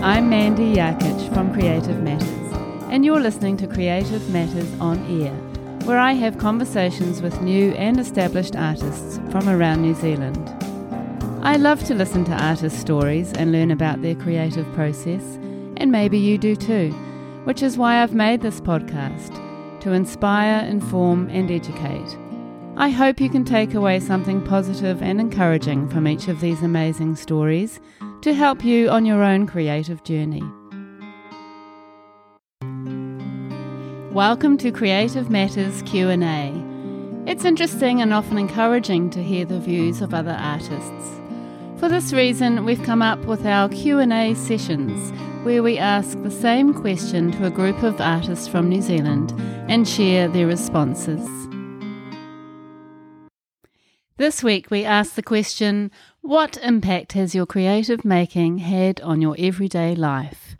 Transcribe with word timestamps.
I'm 0.00 0.30
Mandy 0.30 0.76
Yarkich 0.76 1.34
from 1.34 1.52
Creative 1.52 2.00
Matters, 2.00 2.52
and 2.88 3.04
you're 3.04 3.18
listening 3.18 3.56
to 3.56 3.66
Creative 3.66 4.30
Matters 4.30 4.72
on 4.80 4.96
Air, 5.20 5.34
where 5.88 5.98
I 5.98 6.12
have 6.12 6.38
conversations 6.38 7.20
with 7.20 7.42
new 7.42 7.72
and 7.72 7.98
established 7.98 8.54
artists 8.54 9.18
from 9.32 9.48
around 9.48 9.82
New 9.82 9.94
Zealand. 9.94 10.48
I 11.42 11.56
love 11.56 11.82
to 11.86 11.96
listen 11.96 12.24
to 12.26 12.44
artists' 12.44 12.78
stories 12.78 13.32
and 13.32 13.50
learn 13.50 13.72
about 13.72 14.00
their 14.00 14.14
creative 14.14 14.72
process, 14.72 15.22
and 15.78 15.90
maybe 15.90 16.16
you 16.16 16.38
do 16.38 16.54
too, 16.54 16.92
which 17.42 17.60
is 17.60 17.76
why 17.76 18.00
I've 18.00 18.14
made 18.14 18.40
this 18.40 18.60
podcast 18.60 19.34
to 19.80 19.92
inspire, 19.94 20.64
inform, 20.64 21.28
and 21.28 21.50
educate. 21.50 22.16
I 22.76 22.90
hope 22.90 23.20
you 23.20 23.28
can 23.28 23.44
take 23.44 23.74
away 23.74 23.98
something 23.98 24.44
positive 24.44 25.02
and 25.02 25.20
encouraging 25.20 25.88
from 25.88 26.06
each 26.06 26.28
of 26.28 26.40
these 26.40 26.62
amazing 26.62 27.16
stories 27.16 27.80
to 28.22 28.34
help 28.34 28.64
you 28.64 28.88
on 28.88 29.06
your 29.06 29.22
own 29.22 29.46
creative 29.46 30.02
journey. 30.02 30.42
Welcome 34.12 34.58
to 34.58 34.72
Creative 34.72 35.30
Matters 35.30 35.82
Q&A. 35.82 36.52
It's 37.26 37.44
interesting 37.44 38.00
and 38.00 38.12
often 38.12 38.36
encouraging 38.36 39.10
to 39.10 39.22
hear 39.22 39.44
the 39.44 39.60
views 39.60 40.00
of 40.00 40.14
other 40.14 40.36
artists. 40.36 41.20
For 41.76 41.88
this 41.88 42.12
reason, 42.12 42.64
we've 42.64 42.82
come 42.82 43.02
up 43.02 43.20
with 43.20 43.46
our 43.46 43.68
Q&A 43.68 44.34
sessions 44.34 45.12
where 45.44 45.62
we 45.62 45.78
ask 45.78 46.20
the 46.22 46.30
same 46.30 46.74
question 46.74 47.30
to 47.32 47.46
a 47.46 47.50
group 47.50 47.84
of 47.84 48.00
artists 48.00 48.48
from 48.48 48.68
New 48.68 48.82
Zealand 48.82 49.32
and 49.68 49.86
share 49.86 50.26
their 50.26 50.48
responses. 50.48 51.24
This 54.16 54.42
week 54.42 54.68
we 54.68 54.84
ask 54.84 55.14
the 55.14 55.22
question 55.22 55.92
What 56.28 56.58
impact 56.58 57.14
has 57.14 57.34
your 57.34 57.46
creative 57.46 58.04
making 58.04 58.58
had 58.58 59.00
on 59.00 59.22
your 59.22 59.34
everyday 59.38 59.94
life? 59.94 60.58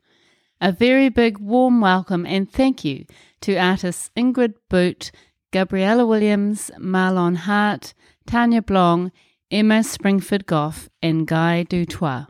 A 0.62 0.72
very 0.72 1.10
big 1.10 1.36
warm 1.36 1.82
welcome 1.82 2.24
and 2.24 2.50
thank 2.50 2.86
you 2.86 3.04
to 3.42 3.54
artists 3.54 4.10
Ingrid 4.16 4.54
Boot, 4.70 5.10
Gabriella 5.52 6.06
Williams, 6.06 6.70
Marlon 6.78 7.36
Hart, 7.36 7.92
Tanya 8.26 8.62
Blong, 8.62 9.12
Emma 9.50 9.80
Springford 9.80 10.46
Goff, 10.46 10.88
and 11.02 11.26
Guy 11.26 11.64
du 11.64 11.84
Toit. 11.84 12.28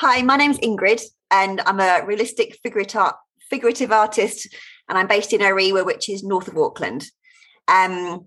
Hi, 0.00 0.20
my 0.20 0.36
name's 0.36 0.58
Ingrid, 0.58 1.00
and 1.30 1.62
I'm 1.62 1.80
a 1.80 2.04
realistic 2.04 2.58
figurative 2.62 3.90
artist, 3.90 4.54
and 4.90 4.98
I'm 4.98 5.06
based 5.06 5.32
in 5.32 5.40
Orewa, 5.40 5.86
which 5.86 6.10
is 6.10 6.22
north 6.22 6.46
of 6.46 6.58
Auckland. 6.58 7.06
Um, 7.68 8.26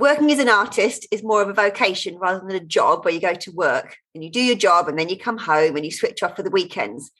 working 0.00 0.32
as 0.32 0.38
an 0.38 0.48
artist 0.48 1.06
is 1.10 1.22
more 1.22 1.42
of 1.42 1.48
a 1.48 1.52
vocation 1.52 2.18
rather 2.18 2.40
than 2.40 2.56
a 2.56 2.64
job 2.64 3.04
where 3.04 3.14
you 3.14 3.20
go 3.20 3.34
to 3.34 3.52
work 3.52 3.96
and 4.14 4.24
you 4.24 4.30
do 4.30 4.42
your 4.42 4.56
job 4.56 4.88
and 4.88 4.98
then 4.98 5.08
you 5.08 5.16
come 5.16 5.38
home 5.38 5.76
and 5.76 5.84
you 5.84 5.90
switch 5.90 6.22
off 6.22 6.34
for 6.34 6.42
the 6.42 6.50
weekends. 6.50 7.12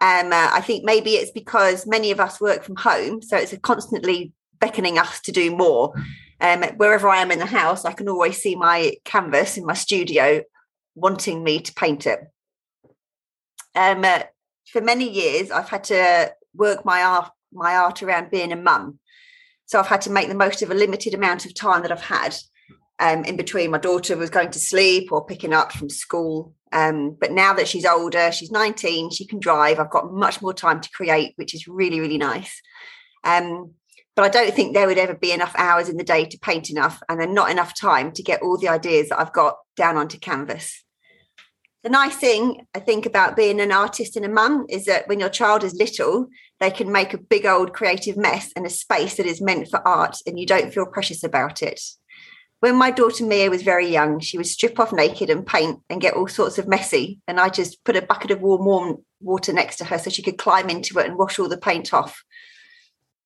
Um, 0.00 0.32
uh, 0.32 0.50
I 0.52 0.60
think 0.60 0.84
maybe 0.84 1.12
it's 1.12 1.30
because 1.30 1.86
many 1.86 2.10
of 2.10 2.20
us 2.20 2.40
work 2.40 2.62
from 2.62 2.76
home, 2.76 3.22
so 3.22 3.36
it's 3.38 3.56
constantly 3.62 4.32
beckoning 4.60 4.98
us 4.98 5.20
to 5.22 5.32
do 5.32 5.50
more. 5.56 5.94
Um, 6.40 6.62
wherever 6.76 7.08
I 7.08 7.22
am 7.22 7.30
in 7.30 7.38
the 7.38 7.46
house, 7.46 7.86
I 7.86 7.92
can 7.92 8.08
always 8.08 8.36
see 8.36 8.54
my 8.54 8.92
canvas 9.04 9.56
in 9.56 9.64
my 9.64 9.72
studio 9.72 10.42
wanting 10.94 11.42
me 11.42 11.60
to 11.60 11.72
paint 11.72 12.06
it. 12.06 12.20
Um, 13.74 14.04
uh, 14.04 14.24
for 14.70 14.82
many 14.82 15.08
years, 15.08 15.50
I've 15.50 15.68
had 15.68 15.84
to 15.84 16.34
work 16.54 16.84
my 16.84 17.02
art, 17.02 17.30
my 17.52 17.76
art 17.76 18.02
around 18.02 18.30
being 18.30 18.52
a 18.52 18.56
mum. 18.56 18.98
So 19.66 19.78
I've 19.78 19.86
had 19.86 20.02
to 20.02 20.10
make 20.10 20.28
the 20.28 20.34
most 20.34 20.62
of 20.62 20.70
a 20.70 20.74
limited 20.74 21.14
amount 21.14 21.44
of 21.44 21.54
time 21.54 21.82
that 21.82 21.92
I've 21.92 22.00
had 22.00 22.36
um, 22.98 23.24
in 23.24 23.36
between. 23.36 23.70
My 23.70 23.78
daughter 23.78 24.16
was 24.16 24.30
going 24.30 24.50
to 24.52 24.58
sleep 24.58 25.12
or 25.12 25.26
picking 25.26 25.52
up 25.52 25.72
from 25.72 25.90
school. 25.90 26.54
Um, 26.72 27.16
but 27.20 27.32
now 27.32 27.52
that 27.54 27.68
she's 27.68 27.86
older, 27.86 28.32
she's 28.32 28.50
19, 28.50 29.10
she 29.10 29.26
can 29.26 29.38
drive. 29.38 29.78
I've 29.78 29.90
got 29.90 30.12
much 30.12 30.40
more 30.42 30.54
time 30.54 30.80
to 30.80 30.90
create, 30.90 31.32
which 31.36 31.54
is 31.54 31.68
really, 31.68 32.00
really 32.00 32.18
nice. 32.18 32.60
Um, 33.24 33.72
but 34.14 34.24
I 34.24 34.28
don't 34.28 34.54
think 34.54 34.72
there 34.72 34.86
would 34.86 34.98
ever 34.98 35.14
be 35.14 35.32
enough 35.32 35.54
hours 35.58 35.88
in 35.88 35.96
the 35.96 36.04
day 36.04 36.24
to 36.24 36.38
paint 36.38 36.70
enough, 36.70 37.02
and 37.08 37.20
then 37.20 37.34
not 37.34 37.50
enough 37.50 37.78
time 37.78 38.12
to 38.12 38.22
get 38.22 38.42
all 38.42 38.56
the 38.56 38.68
ideas 38.68 39.10
that 39.10 39.20
I've 39.20 39.32
got 39.32 39.56
down 39.76 39.96
onto 39.96 40.18
canvas. 40.18 40.82
The 41.86 41.90
nice 41.90 42.16
thing 42.16 42.66
I 42.74 42.80
think 42.80 43.06
about 43.06 43.36
being 43.36 43.60
an 43.60 43.70
artist 43.70 44.16
and 44.16 44.26
a 44.26 44.28
mum 44.28 44.66
is 44.68 44.86
that 44.86 45.06
when 45.06 45.20
your 45.20 45.28
child 45.28 45.62
is 45.62 45.72
little, 45.72 46.26
they 46.58 46.72
can 46.72 46.90
make 46.90 47.14
a 47.14 47.18
big 47.18 47.46
old 47.46 47.74
creative 47.74 48.16
mess 48.16 48.50
in 48.56 48.66
a 48.66 48.70
space 48.70 49.14
that 49.18 49.24
is 49.24 49.40
meant 49.40 49.68
for 49.68 49.86
art, 49.86 50.16
and 50.26 50.36
you 50.36 50.46
don't 50.46 50.74
feel 50.74 50.86
precious 50.86 51.22
about 51.22 51.62
it. 51.62 51.80
When 52.58 52.74
my 52.74 52.90
daughter 52.90 53.24
Mia 53.24 53.50
was 53.50 53.62
very 53.62 53.86
young, 53.86 54.18
she 54.18 54.36
would 54.36 54.48
strip 54.48 54.80
off 54.80 54.92
naked 54.92 55.30
and 55.30 55.46
paint 55.46 55.78
and 55.88 56.00
get 56.00 56.14
all 56.14 56.26
sorts 56.26 56.58
of 56.58 56.66
messy. 56.66 57.20
And 57.28 57.38
I 57.38 57.50
just 57.50 57.84
put 57.84 57.94
a 57.94 58.02
bucket 58.02 58.32
of 58.32 58.40
warm, 58.40 58.64
warm 58.64 59.04
water 59.20 59.52
next 59.52 59.76
to 59.76 59.84
her 59.84 59.98
so 60.00 60.10
she 60.10 60.22
could 60.22 60.38
climb 60.38 60.68
into 60.68 60.98
it 60.98 61.06
and 61.06 61.16
wash 61.16 61.38
all 61.38 61.48
the 61.48 61.56
paint 61.56 61.94
off 61.94 62.20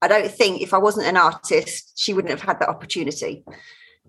I 0.03 0.09
don't 0.09 0.31
think 0.31 0.63
if 0.63 0.73
I 0.73 0.79
wasn't 0.79 1.07
an 1.07 1.19
artist, 1.19 1.93
she 1.97 2.15
wouldn't 2.15 2.31
have 2.31 2.41
had 2.41 2.59
that 2.61 2.71
opportunity. 2.71 3.45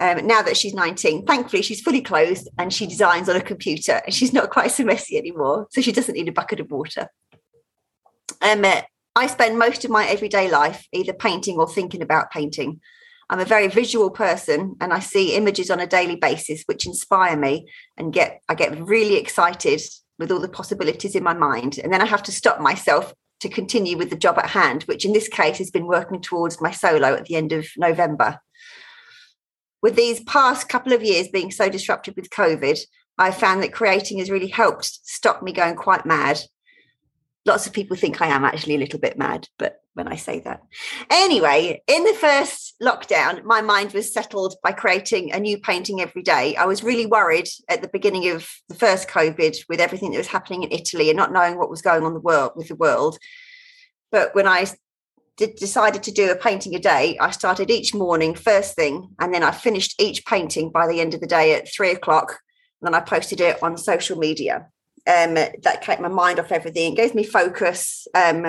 Um, 0.01 0.25
now 0.25 0.41
that 0.41 0.57
she's 0.57 0.73
19, 0.73 1.27
thankfully 1.27 1.61
she's 1.61 1.79
fully 1.79 2.01
clothed 2.01 2.47
and 2.57 2.73
she 2.73 2.87
designs 2.87 3.29
on 3.29 3.35
a 3.35 3.41
computer 3.41 4.01
and 4.03 4.11
she's 4.11 4.33
not 4.33 4.49
quite 4.49 4.71
so 4.71 4.83
messy 4.83 5.15
anymore. 5.15 5.67
So 5.69 5.79
she 5.79 5.91
doesn't 5.91 6.15
need 6.15 6.27
a 6.27 6.31
bucket 6.31 6.59
of 6.59 6.71
water. 6.71 7.07
Um, 8.41 8.65
uh, 8.65 8.81
I 9.15 9.27
spend 9.27 9.59
most 9.59 9.85
of 9.85 9.91
my 9.91 10.07
everyday 10.07 10.49
life 10.49 10.87
either 10.91 11.13
painting 11.13 11.57
or 11.57 11.67
thinking 11.67 12.01
about 12.01 12.31
painting. 12.31 12.81
I'm 13.29 13.39
a 13.39 13.45
very 13.45 13.67
visual 13.67 14.09
person 14.09 14.75
and 14.81 14.91
I 14.91 14.99
see 14.99 15.35
images 15.35 15.69
on 15.69 15.79
a 15.79 15.85
daily 15.85 16.15
basis 16.15 16.63
which 16.65 16.87
inspire 16.87 17.37
me 17.37 17.67
and 17.95 18.11
get 18.11 18.41
I 18.49 18.55
get 18.55 18.81
really 18.81 19.17
excited 19.17 19.81
with 20.17 20.31
all 20.31 20.39
the 20.39 20.49
possibilities 20.49 21.15
in 21.15 21.23
my 21.23 21.35
mind. 21.35 21.77
And 21.77 21.93
then 21.93 22.01
I 22.01 22.05
have 22.05 22.23
to 22.23 22.31
stop 22.31 22.59
myself 22.59 23.13
to 23.41 23.49
continue 23.49 23.97
with 23.97 24.09
the 24.09 24.15
job 24.15 24.39
at 24.39 24.49
hand, 24.49 24.83
which 24.83 25.05
in 25.05 25.13
this 25.13 25.27
case 25.27 25.59
has 25.59 25.69
been 25.69 25.85
working 25.85 26.21
towards 26.21 26.59
my 26.59 26.71
solo 26.71 27.13
at 27.13 27.25
the 27.25 27.35
end 27.35 27.51
of 27.51 27.67
November. 27.77 28.39
With 29.81 29.95
these 29.95 30.23
past 30.23 30.69
couple 30.69 30.93
of 30.93 31.03
years 31.03 31.27
being 31.27 31.51
so 31.51 31.69
disrupted 31.69 32.15
with 32.15 32.29
COVID, 32.29 32.79
I 33.17 33.31
found 33.31 33.63
that 33.63 33.73
creating 33.73 34.19
has 34.19 34.29
really 34.29 34.47
helped 34.47 34.85
stop 34.85 35.41
me 35.41 35.51
going 35.51 35.75
quite 35.75 36.05
mad. 36.05 36.39
Lots 37.45 37.65
of 37.65 37.73
people 37.73 37.97
think 37.97 38.21
I 38.21 38.27
am 38.27 38.45
actually 38.45 38.75
a 38.75 38.79
little 38.79 38.99
bit 38.99 39.17
mad, 39.17 39.47
but 39.57 39.81
when 39.93 40.07
I 40.07 40.15
say 40.15 40.39
that. 40.41 40.61
Anyway, 41.09 41.81
in 41.87 42.03
the 42.03 42.13
first 42.13 42.75
lockdown, 42.81 43.43
my 43.43 43.61
mind 43.61 43.91
was 43.91 44.13
settled 44.13 44.55
by 44.63 44.71
creating 44.71 45.31
a 45.31 45.39
new 45.39 45.59
painting 45.59 45.99
every 45.99 46.21
day. 46.21 46.55
I 46.55 46.65
was 46.65 46.83
really 46.83 47.05
worried 47.05 47.47
at 47.67 47.81
the 47.81 47.89
beginning 47.89 48.29
of 48.29 48.47
the 48.69 48.75
first 48.75 49.09
COVID 49.09 49.57
with 49.67 49.81
everything 49.81 50.11
that 50.11 50.17
was 50.17 50.27
happening 50.27 50.63
in 50.63 50.71
Italy 50.71 51.09
and 51.09 51.17
not 51.17 51.33
knowing 51.33 51.57
what 51.57 51.69
was 51.69 51.81
going 51.81 52.03
on 52.03 52.13
the 52.13 52.19
world 52.19 52.51
with 52.55 52.69
the 52.69 52.75
world. 52.75 53.17
But 54.11 54.33
when 54.33 54.47
I 54.47 54.67
did, 55.37 55.55
decided 55.55 56.03
to 56.03 56.11
do 56.11 56.31
a 56.31 56.35
painting 56.35 56.75
a 56.75 56.79
day, 56.79 57.17
I 57.19 57.31
started 57.31 57.69
each 57.69 57.93
morning 57.93 58.35
first 58.35 58.75
thing, 58.75 59.15
and 59.19 59.33
then 59.33 59.43
I 59.43 59.51
finished 59.51 60.01
each 60.01 60.25
painting 60.25 60.69
by 60.71 60.87
the 60.87 61.01
end 61.01 61.13
of 61.13 61.21
the 61.21 61.27
day 61.27 61.55
at 61.55 61.71
three 61.73 61.91
o'clock. 61.91 62.39
And 62.81 62.87
then 62.93 62.95
I 62.95 63.03
posted 63.03 63.41
it 63.41 63.61
on 63.61 63.77
social 63.77 64.17
media. 64.17 64.67
Um, 65.07 65.33
that 65.33 65.81
kept 65.81 66.01
my 66.01 66.07
mind 66.07 66.39
off 66.39 66.51
everything. 66.51 66.93
It 66.93 66.97
gave 66.97 67.15
me 67.15 67.23
focus. 67.23 68.07
Um, 68.13 68.45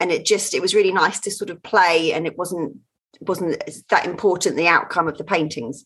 and 0.00 0.10
it 0.10 0.24
just 0.24 0.54
it 0.54 0.62
was 0.62 0.74
really 0.74 0.92
nice 0.92 1.20
to 1.20 1.30
sort 1.30 1.50
of 1.50 1.62
play 1.62 2.12
and 2.12 2.26
it 2.26 2.36
wasn't 2.36 2.76
wasn't 3.20 3.62
that 3.90 4.06
important 4.06 4.56
the 4.56 4.66
outcome 4.66 5.06
of 5.06 5.18
the 5.18 5.24
paintings 5.24 5.84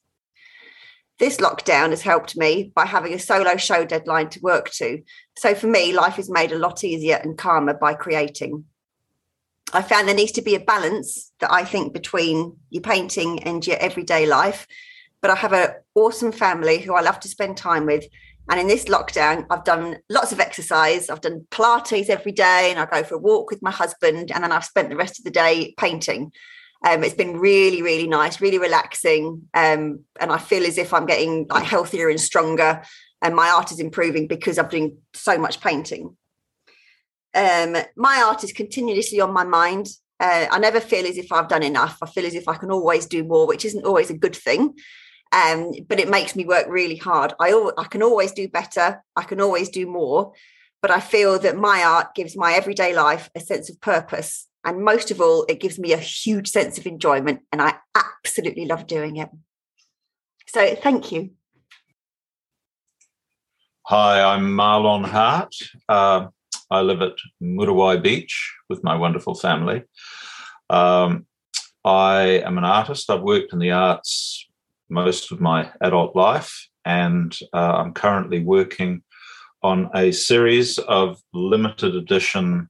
this 1.18 1.36
lockdown 1.38 1.90
has 1.90 2.02
helped 2.02 2.36
me 2.36 2.72
by 2.74 2.86
having 2.86 3.12
a 3.12 3.18
solo 3.18 3.56
show 3.56 3.84
deadline 3.84 4.28
to 4.30 4.40
work 4.40 4.70
to 4.70 5.02
so 5.36 5.54
for 5.54 5.66
me 5.66 5.92
life 5.92 6.18
is 6.18 6.30
made 6.30 6.52
a 6.52 6.58
lot 6.58 6.84
easier 6.84 7.16
and 7.16 7.36
calmer 7.36 7.74
by 7.74 7.92
creating 7.92 8.64
i 9.72 9.82
found 9.82 10.06
there 10.06 10.14
needs 10.14 10.32
to 10.32 10.42
be 10.42 10.54
a 10.54 10.60
balance 10.60 11.32
that 11.40 11.52
i 11.52 11.64
think 11.64 11.92
between 11.92 12.56
your 12.70 12.82
painting 12.82 13.42
and 13.44 13.66
your 13.66 13.76
everyday 13.78 14.26
life 14.26 14.66
but 15.20 15.30
i 15.30 15.34
have 15.34 15.52
an 15.52 15.70
awesome 15.94 16.32
family 16.32 16.78
who 16.78 16.94
i 16.94 17.00
love 17.00 17.18
to 17.20 17.28
spend 17.28 17.56
time 17.56 17.86
with 17.86 18.04
and 18.48 18.60
in 18.60 18.66
this 18.66 18.84
lockdown, 18.84 19.46
I've 19.50 19.64
done 19.64 19.98
lots 20.10 20.32
of 20.32 20.40
exercise. 20.40 21.08
I've 21.08 21.22
done 21.22 21.46
Pilates 21.50 22.10
every 22.10 22.32
day 22.32 22.70
and 22.70 22.78
I 22.78 22.84
go 22.84 23.02
for 23.02 23.14
a 23.14 23.18
walk 23.18 23.50
with 23.50 23.62
my 23.62 23.70
husband. 23.70 24.30
And 24.30 24.44
then 24.44 24.52
I've 24.52 24.64
spent 24.64 24.90
the 24.90 24.96
rest 24.96 25.18
of 25.18 25.24
the 25.24 25.30
day 25.30 25.74
painting. 25.78 26.30
Um, 26.86 27.02
it's 27.02 27.14
been 27.14 27.38
really, 27.38 27.80
really 27.80 28.06
nice, 28.06 28.42
really 28.42 28.58
relaxing. 28.58 29.48
Um, 29.54 30.00
and 30.20 30.30
I 30.30 30.38
feel 30.38 30.66
as 30.66 30.76
if 30.76 30.92
I'm 30.92 31.06
getting 31.06 31.46
like 31.48 31.64
healthier 31.64 32.10
and 32.10 32.20
stronger. 32.20 32.82
And 33.22 33.34
my 33.34 33.48
art 33.48 33.72
is 33.72 33.80
improving 33.80 34.26
because 34.26 34.58
I'm 34.58 34.68
doing 34.68 34.98
so 35.14 35.38
much 35.38 35.60
painting. 35.62 36.14
Um, 37.34 37.76
my 37.96 38.22
art 38.26 38.44
is 38.44 38.52
continuously 38.52 39.20
on 39.20 39.32
my 39.32 39.44
mind. 39.44 39.88
Uh, 40.20 40.46
I 40.50 40.58
never 40.58 40.80
feel 40.80 41.06
as 41.06 41.18
if 41.18 41.32
I've 41.32 41.48
done 41.48 41.62
enough. 41.62 41.98
I 42.00 42.06
feel 42.06 42.26
as 42.26 42.34
if 42.34 42.48
I 42.48 42.54
can 42.54 42.70
always 42.70 43.06
do 43.06 43.24
more, 43.24 43.46
which 43.46 43.64
isn't 43.64 43.84
always 43.84 44.10
a 44.10 44.16
good 44.16 44.36
thing 44.36 44.74
um, 45.34 45.72
but 45.88 45.98
it 45.98 46.08
makes 46.08 46.36
me 46.36 46.44
work 46.44 46.66
really 46.68 46.96
hard. 46.96 47.34
I, 47.40 47.70
I 47.76 47.84
can 47.84 48.02
always 48.02 48.32
do 48.32 48.48
better. 48.48 49.02
I 49.16 49.24
can 49.24 49.40
always 49.40 49.68
do 49.68 49.86
more. 49.86 50.32
But 50.80 50.90
I 50.90 51.00
feel 51.00 51.38
that 51.40 51.56
my 51.56 51.82
art 51.82 52.14
gives 52.14 52.36
my 52.36 52.52
everyday 52.52 52.94
life 52.94 53.30
a 53.34 53.40
sense 53.40 53.68
of 53.68 53.80
purpose. 53.80 54.46
And 54.64 54.84
most 54.84 55.10
of 55.10 55.20
all, 55.20 55.44
it 55.48 55.60
gives 55.60 55.78
me 55.78 55.92
a 55.92 55.98
huge 55.98 56.48
sense 56.48 56.78
of 56.78 56.86
enjoyment. 56.86 57.40
And 57.50 57.60
I 57.60 57.74
absolutely 57.96 58.66
love 58.66 58.86
doing 58.86 59.16
it. 59.16 59.28
So 60.46 60.74
thank 60.76 61.10
you. 61.10 61.30
Hi, 63.86 64.22
I'm 64.22 64.56
Marlon 64.56 65.04
Hart. 65.04 65.54
Uh, 65.88 66.28
I 66.70 66.80
live 66.80 67.02
at 67.02 67.16
Muriwai 67.42 68.02
Beach 68.02 68.54
with 68.68 68.82
my 68.82 68.96
wonderful 68.96 69.34
family. 69.34 69.82
Um, 70.70 71.26
I 71.84 72.42
am 72.44 72.56
an 72.58 72.64
artist. 72.64 73.10
I've 73.10 73.22
worked 73.22 73.52
in 73.52 73.58
the 73.58 73.72
arts 73.72 74.46
most 74.88 75.30
of 75.30 75.40
my 75.40 75.70
adult 75.80 76.16
life, 76.16 76.68
and 76.84 77.36
uh, 77.52 77.74
I'm 77.76 77.92
currently 77.92 78.40
working 78.40 79.02
on 79.62 79.90
a 79.94 80.12
series 80.12 80.78
of 80.78 81.20
limited 81.32 81.96
edition 81.96 82.68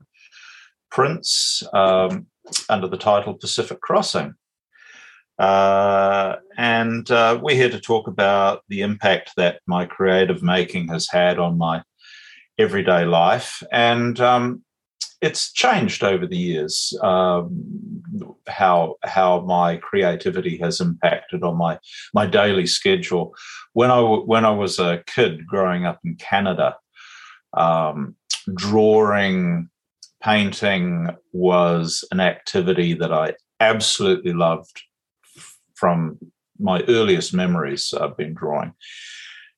prints 0.90 1.62
um, 1.72 2.26
under 2.68 2.88
the 2.88 2.96
title 2.96 3.34
Pacific 3.34 3.80
Crossing. 3.80 4.34
Uh, 5.38 6.36
and 6.56 7.10
uh, 7.10 7.38
we're 7.42 7.56
here 7.56 7.70
to 7.70 7.80
talk 7.80 8.06
about 8.06 8.62
the 8.68 8.82
impact 8.82 9.32
that 9.36 9.60
my 9.66 9.84
creative 9.84 10.42
making 10.42 10.88
has 10.88 11.08
had 11.08 11.38
on 11.38 11.58
my 11.58 11.82
everyday 12.58 13.04
life. 13.04 13.62
And 13.72 14.20
um, 14.20 14.62
it's 15.20 15.52
changed 15.52 16.04
over 16.04 16.26
the 16.26 16.36
years 16.36 16.96
um, 17.02 17.94
how 18.46 18.96
how 19.04 19.40
my 19.40 19.76
creativity 19.78 20.58
has 20.58 20.80
impacted 20.80 21.42
on 21.42 21.56
my 21.56 21.78
my 22.12 22.26
daily 22.26 22.66
schedule. 22.66 23.34
When 23.72 23.90
I 23.90 24.00
when 24.00 24.44
I 24.44 24.50
was 24.50 24.78
a 24.78 25.02
kid 25.06 25.46
growing 25.46 25.86
up 25.86 25.98
in 26.04 26.16
Canada, 26.16 26.76
um, 27.56 28.16
drawing, 28.54 29.70
painting 30.22 31.08
was 31.32 32.04
an 32.10 32.20
activity 32.20 32.94
that 32.94 33.12
I 33.12 33.34
absolutely 33.60 34.32
loved 34.32 34.82
from 35.74 36.18
my 36.58 36.82
earliest 36.88 37.34
memories 37.34 37.92
I've 37.98 38.16
been 38.16 38.34
drawing. 38.34 38.72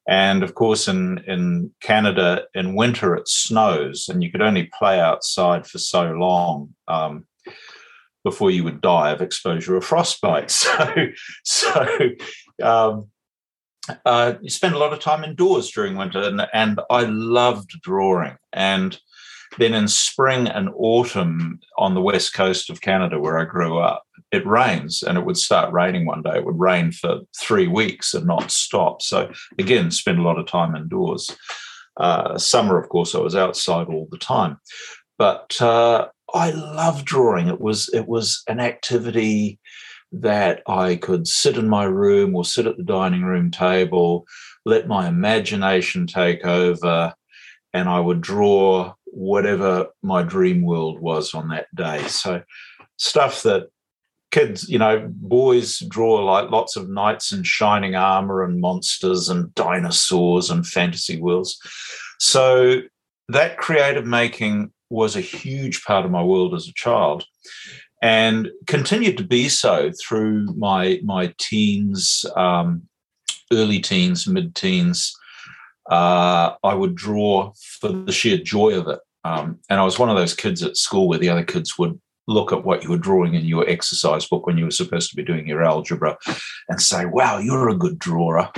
And 0.09 0.43
of 0.43 0.55
course, 0.55 0.87
in, 0.87 1.19
in 1.27 1.73
Canada, 1.81 2.45
in 2.55 2.77
winter, 2.77 3.17
it 3.17 3.29
snows, 3.29 4.09
and 4.09 4.23
you 4.23 4.31
could 4.31 4.43
only 4.43 4.71
play 4.79 5.01
outside 5.01 5.67
for 5.67 5.79
so 5.79 6.13
long 6.13 6.75
um, 6.87 7.27
before 8.23 8.51
you 8.51 8.63
would 8.65 8.81
die 8.81 9.11
of 9.11 9.21
exposure 9.21 9.77
or 9.77 9.81
frostbite. 9.81 10.51
So, 10.53 11.07
so 11.45 12.11
um, 12.63 13.09
uh, 14.05 14.35
you 14.41 14.51
spend 14.51 14.75
a 14.75 14.79
lot 14.79 14.93
of 14.93 15.01
time 15.01 15.25
indoors 15.25 15.71
during 15.71 15.97
winter, 15.97 16.23
and, 16.23 16.47
and 16.53 16.81
I 16.89 17.03
loved 17.03 17.71
drawing. 17.83 18.37
And 18.53 18.99
then 19.59 19.75
in 19.75 19.89
spring 19.89 20.47
and 20.47 20.71
autumn 20.77 21.61
on 21.79 21.95
the 21.95 22.01
west 22.01 22.35
coast 22.35 22.71
of 22.71 22.81
Canada, 22.81 23.19
where 23.19 23.39
I 23.39 23.45
grew 23.45 23.79
up, 23.79 24.06
it 24.37 24.47
rains 24.47 25.03
and 25.03 25.19
it 25.19 25.25
would 25.25 25.37
start 25.37 25.73
raining 25.73 26.07
one 26.07 26.23
day. 26.23 26.37
It 26.37 26.45
would 26.45 26.59
rain 26.59 26.93
for 26.93 27.21
three 27.39 27.67
weeks 27.67 28.15
and 28.15 28.27
not 28.27 28.51
stop. 28.51 29.03
So, 29.03 29.33
again, 29.59 29.91
spend 29.91 30.19
a 30.19 30.23
lot 30.23 30.39
of 30.39 30.47
time 30.47 30.77
indoors. 30.77 31.37
Uh, 31.97 32.39
summer, 32.39 32.79
of 32.79 32.89
course, 32.89 33.15
I 33.15 33.19
was 33.19 33.35
outside 33.35 33.89
all 33.89 34.07
the 34.11 34.19
time. 34.19 34.59
But 35.19 35.61
uh, 35.61 36.09
I 36.35 36.51
love 36.51 37.05
drawing. 37.05 37.49
It 37.49 37.61
was 37.61 37.89
it 37.93 38.07
was 38.07 38.43
an 38.49 38.61
activity 38.61 39.59
that 40.13 40.63
I 40.69 40.97
could 40.97 41.27
sit 41.27 41.57
in 41.57 41.69
my 41.69 41.85
room 41.85 42.35
or 42.37 42.45
sit 42.45 42.67
at 42.67 42.77
the 42.77 42.83
dining 42.83 43.23
room 43.23 43.51
table, 43.51 44.27
let 44.65 44.87
my 44.87 45.09
imagination 45.09 46.07
take 46.07 46.45
over, 46.45 47.15
and 47.73 47.89
I 47.89 48.01
would 48.01 48.21
draw 48.21 48.95
whatever 49.07 49.87
my 50.03 50.23
dream 50.23 50.63
world 50.63 51.01
was 51.01 51.35
on 51.35 51.49
that 51.49 51.67
day. 51.75 52.07
So, 52.09 52.43
stuff 52.99 53.43
that 53.43 53.69
kids, 54.31 54.69
you 54.69 54.79
know, 54.79 55.11
boys 55.15 55.79
draw 55.89 56.25
like 56.25 56.51
lots 56.51 56.77
of 56.77 56.89
knights 56.89 57.33
in 57.33 57.43
shining 57.43 57.95
armor 57.95 58.43
and 58.43 58.61
monsters 58.61 59.29
and 59.29 59.55
dinosaurs 59.55 60.51
and 60.51 60.67
fantasy 60.67 61.21
worlds. 61.21 61.59
So, 62.19 62.83
that 63.29 63.57
creative 63.59 64.07
making 64.07 64.73
was 64.89 65.17
a 65.17 65.21
huge 65.21 65.85
part 65.85 66.05
of 66.05 66.13
my 66.13 66.23
world 66.23 66.55
as 66.55 66.69
a 66.69 66.73
child 66.75 67.25
and 68.03 68.51
continued 68.67 69.17
to 69.19 69.25
be 69.25 69.49
so 69.49 69.91
through 70.01 70.47
my 70.57 71.01
my 71.03 71.35
teens, 71.39 72.25
um, 72.37 72.83
early 73.53 73.81
teens, 73.81 74.27
mid 74.27 74.55
teens. 74.55 75.15
Uh, 75.91 76.55
I 76.65 76.75
would 76.75 76.95
draw 76.95 77.53
for 77.81 77.89
the 77.89 78.13
sheer 78.13 78.39
joy 78.39 78.75
of 78.75 78.89
it, 78.89 79.01
um, 79.25 79.61
and 79.71 79.81
I 79.81 79.85
was 79.85 79.99
one 79.99 80.11
of 80.11 80.17
those 80.17 80.35
kids 80.35 80.63
at 80.63 80.77
school 80.77 81.09
where 81.09 81.19
the 81.19 81.29
other 81.29 81.45
kids 81.45 81.79
would 81.79 82.01
look 82.27 82.53
at 82.53 82.65
what 82.65 82.83
you 82.83 82.91
were 82.91 82.99
drawing 82.99 83.35
in 83.35 83.45
your 83.45 83.69
exercise 83.69 84.27
book 84.27 84.47
when 84.47 84.59
you 84.59 84.65
were 84.65 84.71
supposed 84.71 85.11
to 85.11 85.17
be 85.17 85.25
doing 85.25 85.47
your 85.47 85.63
algebra, 85.63 86.17
and 86.69 86.81
say, 86.81 87.07
"Wow, 87.07 87.39
you're 87.39 87.69
a 87.69 87.77
good 87.77 87.99
drawer," 87.99 88.51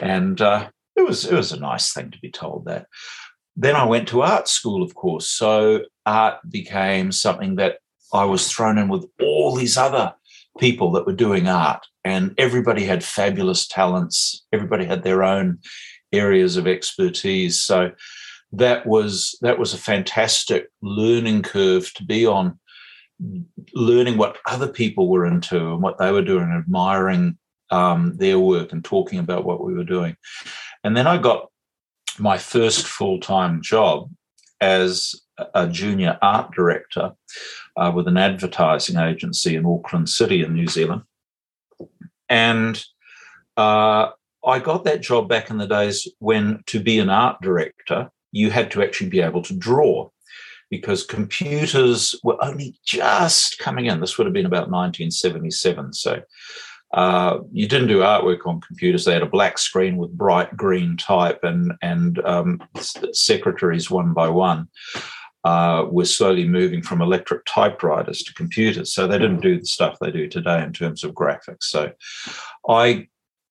and 0.00 0.40
uh, 0.40 0.68
it 0.96 1.02
was 1.02 1.24
it 1.24 1.34
was 1.34 1.52
a 1.52 1.60
nice 1.60 1.92
thing 1.92 2.10
to 2.10 2.18
be 2.18 2.30
told 2.30 2.66
that. 2.66 2.86
Then 3.56 3.76
I 3.76 3.84
went 3.84 4.08
to 4.08 4.22
art 4.22 4.48
school, 4.48 4.82
of 4.82 4.94
course, 4.94 5.28
so 5.28 5.82
art 6.06 6.38
became 6.48 7.12
something 7.12 7.56
that 7.56 7.78
I 8.12 8.24
was 8.24 8.50
thrown 8.50 8.78
in 8.78 8.88
with 8.88 9.06
all 9.20 9.54
these 9.54 9.76
other 9.76 10.14
people 10.58 10.92
that 10.92 11.06
were 11.06 11.12
doing 11.12 11.48
art, 11.48 11.86
and 12.04 12.34
everybody 12.38 12.84
had 12.84 13.04
fabulous 13.04 13.66
talents. 13.66 14.44
Everybody 14.52 14.84
had 14.84 15.02
their 15.02 15.22
own 15.22 15.58
areas 16.12 16.56
of 16.56 16.66
expertise. 16.66 17.62
So 17.62 17.92
that 18.52 18.86
was 18.86 19.36
that 19.40 19.58
was 19.58 19.72
a 19.72 19.78
fantastic 19.78 20.68
learning 20.82 21.42
curve 21.42 21.92
to 21.94 22.04
be 22.04 22.26
on, 22.26 22.58
learning 23.74 24.16
what 24.16 24.38
other 24.46 24.68
people 24.68 25.08
were 25.08 25.26
into 25.26 25.56
and 25.56 25.82
what 25.82 25.98
they 25.98 26.10
were 26.12 26.22
doing, 26.22 26.50
admiring 26.50 27.38
um, 27.70 28.16
their 28.16 28.38
work 28.38 28.72
and 28.72 28.84
talking 28.84 29.18
about 29.18 29.44
what 29.44 29.64
we 29.64 29.74
were 29.74 29.84
doing. 29.84 30.16
And 30.84 30.96
then 30.96 31.06
I 31.06 31.18
got 31.18 31.48
my 32.18 32.38
first 32.38 32.86
full 32.86 33.20
time 33.20 33.62
job 33.62 34.10
as 34.60 35.14
a 35.54 35.66
junior 35.66 36.18
art 36.22 36.52
director 36.52 37.12
uh, 37.76 37.92
with 37.94 38.06
an 38.06 38.16
advertising 38.16 38.96
agency 38.98 39.56
in 39.56 39.66
Auckland 39.66 40.08
City 40.08 40.42
in 40.42 40.54
New 40.54 40.66
Zealand. 40.66 41.02
And 42.28 42.82
uh, 43.56 44.10
I 44.44 44.58
got 44.58 44.84
that 44.84 45.02
job 45.02 45.28
back 45.28 45.50
in 45.50 45.58
the 45.58 45.66
days 45.66 46.06
when 46.18 46.62
to 46.66 46.80
be 46.80 46.98
an 46.98 47.10
art 47.10 47.40
director, 47.42 48.10
you 48.30 48.50
had 48.50 48.70
to 48.72 48.82
actually 48.82 49.10
be 49.10 49.20
able 49.20 49.42
to 49.42 49.54
draw 49.54 50.10
because 50.72 51.04
computers 51.04 52.18
were 52.24 52.42
only 52.42 52.74
just 52.82 53.58
coming 53.58 53.84
in. 53.84 54.00
This 54.00 54.16
would 54.16 54.26
have 54.26 54.32
been 54.32 54.46
about 54.46 54.70
1977. 54.70 55.92
So 55.92 56.22
uh, 56.94 57.40
you 57.52 57.68
didn't 57.68 57.88
do 57.88 57.98
artwork 57.98 58.46
on 58.46 58.62
computers. 58.62 59.04
They 59.04 59.12
had 59.12 59.22
a 59.22 59.26
black 59.26 59.58
screen 59.58 59.98
with 59.98 60.16
bright 60.16 60.56
green 60.56 60.96
type 60.96 61.40
and 61.42 61.74
and 61.82 62.18
um, 62.24 62.62
secretaries 63.12 63.90
one 63.90 64.14
by 64.14 64.30
one 64.30 64.68
uh, 65.44 65.84
were 65.90 66.06
slowly 66.06 66.48
moving 66.48 66.80
from 66.80 67.02
electric 67.02 67.44
typewriters 67.44 68.22
to 68.22 68.32
computers. 68.32 68.94
So 68.94 69.06
they 69.06 69.18
didn't 69.18 69.40
do 69.40 69.60
the 69.60 69.66
stuff 69.66 69.98
they 70.00 70.10
do 70.10 70.26
today 70.26 70.62
in 70.62 70.72
terms 70.72 71.04
of 71.04 71.12
graphics. 71.12 71.64
So 71.64 71.92
I 72.66 73.08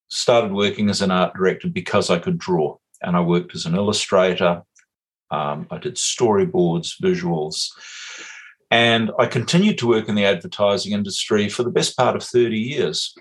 started 0.10 0.54
working 0.54 0.90
as 0.90 1.04
an 1.04 1.12
art 1.12 1.36
director 1.36 1.70
because 1.70 2.10
I 2.10 2.18
could 2.18 2.40
draw, 2.40 2.78
and 3.04 3.16
I 3.16 3.22
worked 3.22 3.54
as 3.54 3.68
an 3.68 3.76
illustrator. 3.76 4.64
Um, 5.32 5.68
I 5.72 5.78
did 5.78 5.96
storyboards, 5.96 7.00
visuals. 7.02 7.70
And 8.70 9.12
I 9.20 9.26
continued 9.26 9.78
to 9.80 9.88
work 9.88 10.08
in 10.08 10.16
the 10.16 10.26
advertising 10.26 10.94
industry 10.94 11.50
for 11.50 11.64
the 11.64 11.72
best 11.72 11.98
part 11.98 12.16
of 12.16 12.24
30 12.24 12.58
years. 12.58 13.14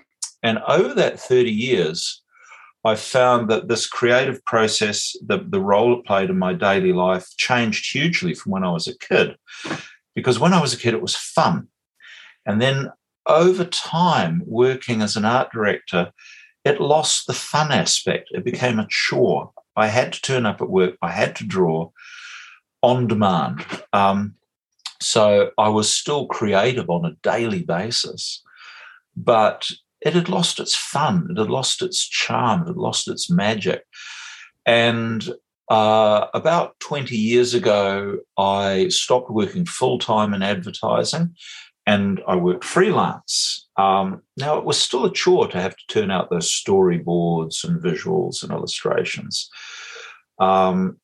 And 0.43 0.59
over 0.67 0.93
that 0.93 1.19
30 1.19 1.51
years, 1.51 2.21
I 2.83 2.95
found 2.95 3.49
that 3.49 3.67
this 3.67 3.85
creative 3.85 4.43
process, 4.45 5.15
the, 5.25 5.45
the 5.47 5.59
role 5.59 5.99
it 5.99 6.05
played 6.05 6.29
in 6.29 6.39
my 6.39 6.53
daily 6.53 6.93
life, 6.93 7.27
changed 7.37 7.91
hugely 7.91 8.33
from 8.33 8.51
when 8.53 8.63
I 8.63 8.71
was 8.71 8.87
a 8.87 8.97
kid. 8.97 9.35
Because 10.15 10.39
when 10.39 10.53
I 10.53 10.61
was 10.61 10.73
a 10.73 10.77
kid, 10.77 10.93
it 10.93 11.01
was 11.01 11.15
fun. 11.15 11.67
And 12.45 12.61
then 12.61 12.91
over 13.27 13.65
time, 13.65 14.41
working 14.45 15.01
as 15.01 15.15
an 15.15 15.25
art 15.25 15.51
director, 15.51 16.11
it 16.65 16.81
lost 16.81 17.27
the 17.27 17.33
fun 17.33 17.71
aspect. 17.71 18.29
It 18.31 18.43
became 18.43 18.79
a 18.79 18.87
chore. 18.89 19.51
I 19.75 19.87
had 19.87 20.13
to 20.13 20.21
turn 20.21 20.45
up 20.45 20.61
at 20.61 20.69
work, 20.69 20.97
I 21.01 21.11
had 21.11 21.35
to 21.37 21.45
draw 21.45 21.91
on 22.81 23.07
demand. 23.07 23.65
Um, 23.93 24.35
so 25.01 25.51
I 25.57 25.69
was 25.69 25.95
still 25.95 26.27
creative 26.27 26.89
on 26.89 27.05
a 27.05 27.15
daily 27.23 27.63
basis, 27.63 28.43
but 29.15 29.67
it 30.01 30.13
had 30.13 30.29
lost 30.29 30.59
its 30.59 30.75
fun, 30.75 31.27
it 31.29 31.37
had 31.37 31.49
lost 31.49 31.81
its 31.81 32.07
charm, 32.07 32.61
it 32.61 32.67
had 32.67 32.77
lost 32.77 33.07
its 33.07 33.29
magic. 33.29 33.83
And 34.65 35.27
uh, 35.69 36.27
about 36.33 36.79
20 36.79 37.15
years 37.15 37.53
ago, 37.53 38.19
I 38.37 38.89
stopped 38.89 39.31
working 39.31 39.65
full 39.65 39.99
time 39.99 40.33
in 40.33 40.43
advertising 40.43 41.35
and 41.87 42.21
I 42.27 42.35
worked 42.35 42.63
freelance. 42.63 43.67
Um, 43.77 44.21
now, 44.37 44.57
it 44.57 44.65
was 44.65 44.79
still 44.79 45.05
a 45.05 45.11
chore 45.11 45.47
to 45.47 45.59
have 45.59 45.75
to 45.75 45.83
turn 45.87 46.11
out 46.11 46.29
those 46.29 46.49
storyboards 46.49 47.63
and 47.63 47.81
visuals 47.81 48.43
and 48.43 48.51
illustrations. 48.51 49.49
Um, 50.39 50.99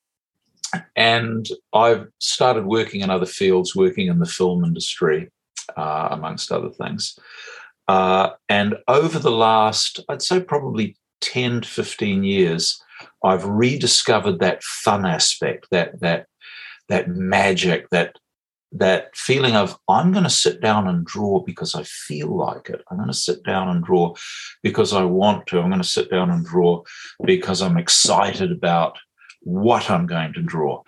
and 0.95 1.47
I've 1.73 2.07
started 2.19 2.65
working 2.65 3.01
in 3.01 3.09
other 3.09 3.25
fields, 3.25 3.75
working 3.75 4.07
in 4.07 4.19
the 4.19 4.25
film 4.25 4.63
industry, 4.63 5.31
uh, 5.75 6.09
amongst 6.11 6.51
other 6.51 6.69
things. 6.69 7.17
Uh, 7.87 8.31
and 8.49 8.75
over 8.87 9.19
the 9.19 9.31
last, 9.31 10.01
I'd 10.09 10.21
say 10.21 10.41
probably 10.41 10.97
10 11.21 11.61
to 11.61 11.67
15 11.67 12.23
years, 12.23 12.81
I've 13.23 13.45
rediscovered 13.45 14.39
that 14.39 14.63
fun 14.63 15.05
aspect, 15.05 15.67
that 15.71 15.99
that 16.01 16.27
that 16.89 17.09
magic, 17.09 17.89
that 17.89 18.15
that 18.73 19.15
feeling 19.15 19.55
of 19.55 19.77
I'm 19.87 20.11
going 20.11 20.23
to 20.23 20.29
sit 20.29 20.61
down 20.61 20.87
and 20.87 21.05
draw 21.05 21.39
because 21.39 21.75
I 21.75 21.83
feel 21.83 22.35
like 22.35 22.69
it. 22.69 22.81
I'm 22.89 22.97
going 22.97 23.09
to 23.09 23.13
sit 23.13 23.43
down 23.43 23.69
and 23.69 23.83
draw 23.83 24.15
because 24.61 24.93
I 24.93 25.03
want 25.03 25.47
to. 25.47 25.59
I'm 25.59 25.69
going 25.69 25.81
to 25.81 25.87
sit 25.87 26.09
down 26.09 26.29
and 26.29 26.45
draw 26.45 26.83
because 27.23 27.61
I'm 27.61 27.77
excited 27.77 28.51
about 28.51 28.97
what 29.41 29.89
I'm 29.89 30.07
going 30.07 30.33
to 30.33 30.41
draw. 30.41 30.83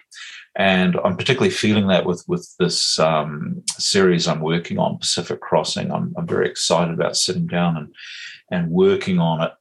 And 0.56 0.98
I'm 1.04 1.16
particularly 1.16 1.54
feeling 1.54 1.88
that 1.88 2.06
with 2.06 2.24
with 2.28 2.54
this 2.60 3.00
um, 3.00 3.64
series 3.70 4.28
I'm 4.28 4.42
working 4.42 4.78
on, 4.78 4.98
Pacific 4.98 5.40
Crossing. 5.40 5.92
I'm, 5.92 6.14
I'm 6.18 6.28
very 6.28 6.50
excited 6.50 6.94
about 6.94 7.16
sitting 7.16 7.48
down 7.48 7.78
and 7.78 7.94
and 8.52 8.72
working 8.72 9.20
on 9.20 9.42
it 9.42 9.54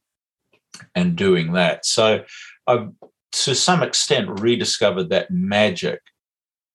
and 0.94 1.16
doing 1.16 1.52
that. 1.52 1.86
So 1.86 2.24
I've 2.66 2.90
to 3.30 3.54
some 3.54 3.82
extent 3.82 4.40
rediscovered 4.40 5.10
that 5.10 5.30
magic 5.30 6.00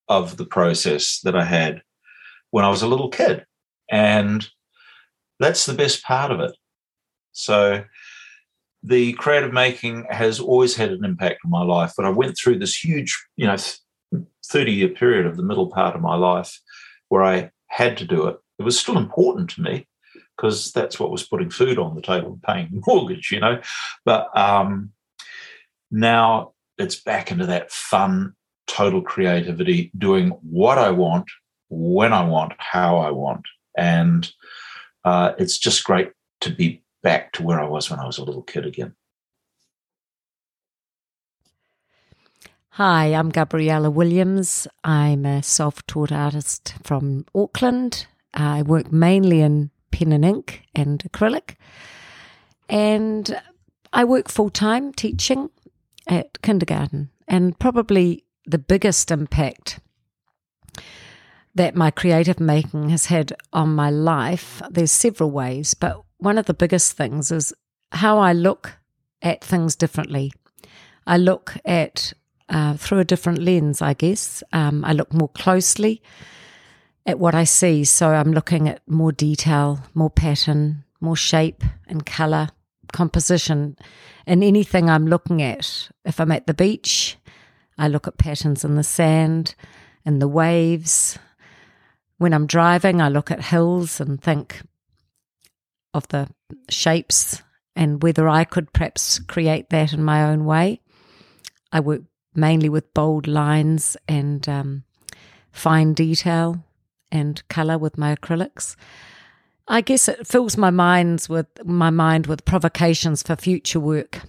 of 0.08 0.36
the 0.36 0.46
process 0.46 1.20
that 1.20 1.34
I 1.36 1.44
had 1.44 1.82
when 2.50 2.64
I 2.64 2.68
was 2.68 2.82
a 2.82 2.86
little 2.86 3.08
kid. 3.08 3.44
And 3.90 4.48
that's 5.40 5.66
the 5.66 5.74
best 5.74 6.04
part 6.04 6.30
of 6.30 6.40
it. 6.40 6.52
So 7.32 7.84
the 8.84 9.14
creative 9.14 9.52
making 9.52 10.06
has 10.10 10.38
always 10.38 10.76
had 10.76 10.90
an 10.90 11.04
impact 11.04 11.40
on 11.44 11.50
my 11.50 11.62
life, 11.62 11.94
but 11.96 12.04
I 12.04 12.10
went 12.10 12.36
through 12.36 12.58
this 12.58 12.84
huge, 12.84 13.18
you 13.36 13.46
know, 13.46 13.56
30 14.46 14.72
year 14.72 14.88
period 14.88 15.26
of 15.26 15.36
the 15.36 15.42
middle 15.42 15.68
part 15.68 15.96
of 15.96 16.02
my 16.02 16.16
life 16.16 16.60
where 17.08 17.24
I 17.24 17.50
had 17.68 17.96
to 17.98 18.04
do 18.04 18.26
it. 18.26 18.38
It 18.58 18.62
was 18.62 18.78
still 18.78 18.98
important 18.98 19.50
to 19.50 19.62
me 19.62 19.88
because 20.36 20.70
that's 20.72 21.00
what 21.00 21.10
was 21.10 21.26
putting 21.26 21.48
food 21.48 21.78
on 21.78 21.94
the 21.94 22.02
table 22.02 22.32
and 22.32 22.42
paying 22.42 22.68
the 22.70 22.82
mortgage, 22.86 23.30
you 23.32 23.40
know. 23.40 23.60
But 24.04 24.36
um, 24.36 24.90
now 25.90 26.52
it's 26.76 27.00
back 27.00 27.30
into 27.30 27.46
that 27.46 27.72
fun, 27.72 28.34
total 28.66 29.00
creativity, 29.00 29.90
doing 29.96 30.30
what 30.42 30.76
I 30.76 30.90
want, 30.90 31.30
when 31.70 32.12
I 32.12 32.24
want, 32.24 32.52
how 32.58 32.98
I 32.98 33.10
want. 33.10 33.46
And 33.76 34.30
uh, 35.04 35.32
it's 35.38 35.56
just 35.56 35.84
great 35.84 36.12
to 36.42 36.50
be 36.50 36.83
back 37.04 37.32
to 37.32 37.44
where 37.44 37.60
I 37.60 37.68
was 37.68 37.88
when 37.90 38.00
I 38.00 38.06
was 38.06 38.18
a 38.18 38.24
little 38.24 38.42
kid 38.42 38.66
again. 38.66 38.94
Hi, 42.70 43.14
I'm 43.14 43.28
Gabriella 43.28 43.90
Williams. 43.90 44.66
I'm 44.82 45.24
a 45.24 45.44
self 45.44 45.86
taught 45.86 46.10
artist 46.10 46.74
from 46.82 47.26
Auckland. 47.32 48.06
I 48.32 48.62
work 48.62 48.90
mainly 48.90 49.42
in 49.42 49.70
pen 49.92 50.10
and 50.10 50.24
ink 50.24 50.62
and 50.74 50.98
acrylic. 51.04 51.54
And 52.68 53.40
I 53.92 54.02
work 54.02 54.28
full 54.28 54.50
time 54.50 54.92
teaching 54.92 55.50
at 56.08 56.42
kindergarten. 56.42 57.10
And 57.28 57.56
probably 57.60 58.24
the 58.44 58.58
biggest 58.58 59.10
impact 59.12 59.78
that 61.54 61.76
my 61.76 61.90
creative 61.90 62.40
making 62.40 62.88
has 62.88 63.06
had 63.06 63.36
on 63.52 63.74
my 63.74 63.90
life, 63.90 64.60
there's 64.68 64.90
several 64.90 65.30
ways, 65.30 65.74
but 65.74 66.02
one 66.18 66.38
of 66.38 66.46
the 66.46 66.54
biggest 66.54 66.92
things 66.92 67.30
is 67.30 67.52
how 67.92 68.18
I 68.18 68.32
look 68.32 68.78
at 69.22 69.42
things 69.42 69.76
differently. 69.76 70.32
I 71.06 71.16
look 71.16 71.56
at 71.64 72.12
uh, 72.48 72.76
through 72.76 73.00
a 73.00 73.04
different 73.04 73.40
lens, 73.40 73.82
I 73.82 73.94
guess. 73.94 74.42
Um, 74.52 74.84
I 74.84 74.92
look 74.92 75.12
more 75.12 75.28
closely 75.28 76.02
at 77.06 77.18
what 77.18 77.34
I 77.34 77.44
see. 77.44 77.84
So 77.84 78.10
I'm 78.10 78.32
looking 78.32 78.68
at 78.68 78.80
more 78.86 79.12
detail, 79.12 79.80
more 79.94 80.10
pattern, 80.10 80.84
more 81.00 81.16
shape 81.16 81.62
and 81.86 82.04
color, 82.04 82.48
composition 82.92 83.76
and 84.26 84.42
anything 84.42 84.88
I'm 84.88 85.06
looking 85.06 85.42
at. 85.42 85.90
If 86.04 86.20
I'm 86.20 86.32
at 86.32 86.46
the 86.46 86.54
beach, 86.54 87.18
I 87.76 87.88
look 87.88 88.06
at 88.06 88.18
patterns 88.18 88.64
in 88.64 88.76
the 88.76 88.84
sand 88.84 89.54
and 90.04 90.22
the 90.22 90.28
waves. 90.28 91.18
When 92.18 92.32
I'm 92.32 92.46
driving, 92.46 93.02
I 93.02 93.08
look 93.08 93.30
at 93.30 93.44
hills 93.44 94.00
and 94.00 94.22
think 94.22 94.62
of 95.94 96.06
the 96.08 96.28
shapes 96.68 97.42
and 97.74 98.02
whether 98.02 98.28
I 98.28 98.44
could 98.44 98.72
perhaps 98.72 99.18
create 99.20 99.70
that 99.70 99.92
in 99.92 100.04
my 100.04 100.24
own 100.24 100.44
way. 100.44 100.80
I 101.72 101.80
work 101.80 102.02
mainly 102.34 102.68
with 102.68 102.92
bold 102.94 103.26
lines 103.26 103.96
and 104.06 104.46
um, 104.48 104.84
fine 105.52 105.94
detail 105.94 106.64
and 107.10 107.46
color 107.48 107.78
with 107.78 107.96
my 107.96 108.14
acrylics. 108.14 108.76
I 109.66 109.80
guess 109.80 110.08
it 110.08 110.26
fills 110.26 110.56
my 110.56 110.70
minds 110.70 111.28
with 111.28 111.46
my 111.64 111.90
mind 111.90 112.26
with 112.26 112.44
provocations 112.44 113.22
for 113.22 113.36
future 113.36 113.80
work. 113.80 114.20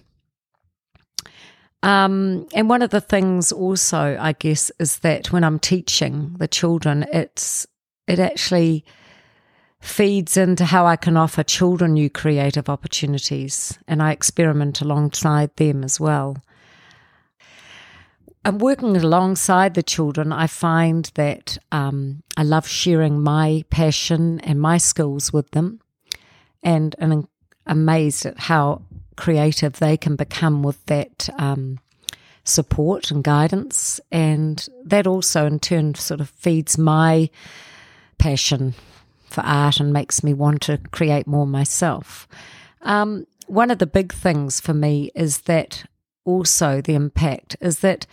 Um, 1.82 2.48
and 2.54 2.68
one 2.68 2.82
of 2.82 2.90
the 2.90 3.00
things 3.00 3.52
also, 3.52 4.16
I 4.18 4.32
guess, 4.32 4.72
is 4.78 5.00
that 5.00 5.32
when 5.32 5.44
I'm 5.44 5.58
teaching 5.58 6.36
the 6.38 6.48
children, 6.48 7.04
it's 7.12 7.66
it 8.08 8.18
actually 8.18 8.84
feeds 9.80 10.36
into 10.36 10.64
how 10.64 10.86
I 10.86 10.96
can 10.96 11.16
offer 11.16 11.42
children 11.42 11.94
new 11.94 12.10
creative 12.10 12.68
opportunities, 12.68 13.78
and 13.86 14.02
I 14.02 14.12
experiment 14.12 14.80
alongside 14.80 15.54
them 15.56 15.84
as 15.84 16.00
well. 16.00 16.36
I'm 18.44 18.58
working 18.58 18.96
alongside 18.96 19.74
the 19.74 19.82
children. 19.82 20.32
I 20.32 20.46
find 20.46 21.10
that 21.14 21.58
um, 21.72 22.22
I 22.36 22.44
love 22.44 22.66
sharing 22.66 23.20
my 23.20 23.64
passion 23.70 24.40
and 24.40 24.60
my 24.60 24.78
skills 24.78 25.32
with 25.32 25.50
them, 25.50 25.80
and, 26.62 26.94
and 26.98 27.12
I'm 27.12 27.28
amazed 27.66 28.24
at 28.24 28.38
how 28.38 28.82
creative 29.16 29.78
they 29.78 29.96
can 29.96 30.14
become 30.14 30.62
with 30.62 30.84
that 30.86 31.28
um, 31.38 31.78
support 32.44 33.10
and 33.10 33.24
guidance. 33.24 34.00
And 34.12 34.66
that 34.84 35.06
also, 35.06 35.46
in 35.46 35.58
turn, 35.58 35.94
sort 35.94 36.20
of 36.20 36.30
feeds 36.30 36.78
my 36.78 37.30
passion 38.18 38.74
for 39.26 39.42
art 39.42 39.80
and 39.80 39.92
makes 39.92 40.22
me 40.22 40.32
want 40.32 40.62
to 40.62 40.78
create 40.90 41.26
more 41.26 41.46
myself. 41.46 42.26
Um, 42.82 43.26
one 43.46 43.70
of 43.70 43.78
the 43.78 43.86
big 43.86 44.12
things 44.12 44.60
for 44.60 44.74
me 44.74 45.10
is 45.14 45.42
that 45.42 45.84
also 46.24 46.80
the 46.80 46.94
impact 46.94 47.56
is 47.60 47.80
that 47.80 48.06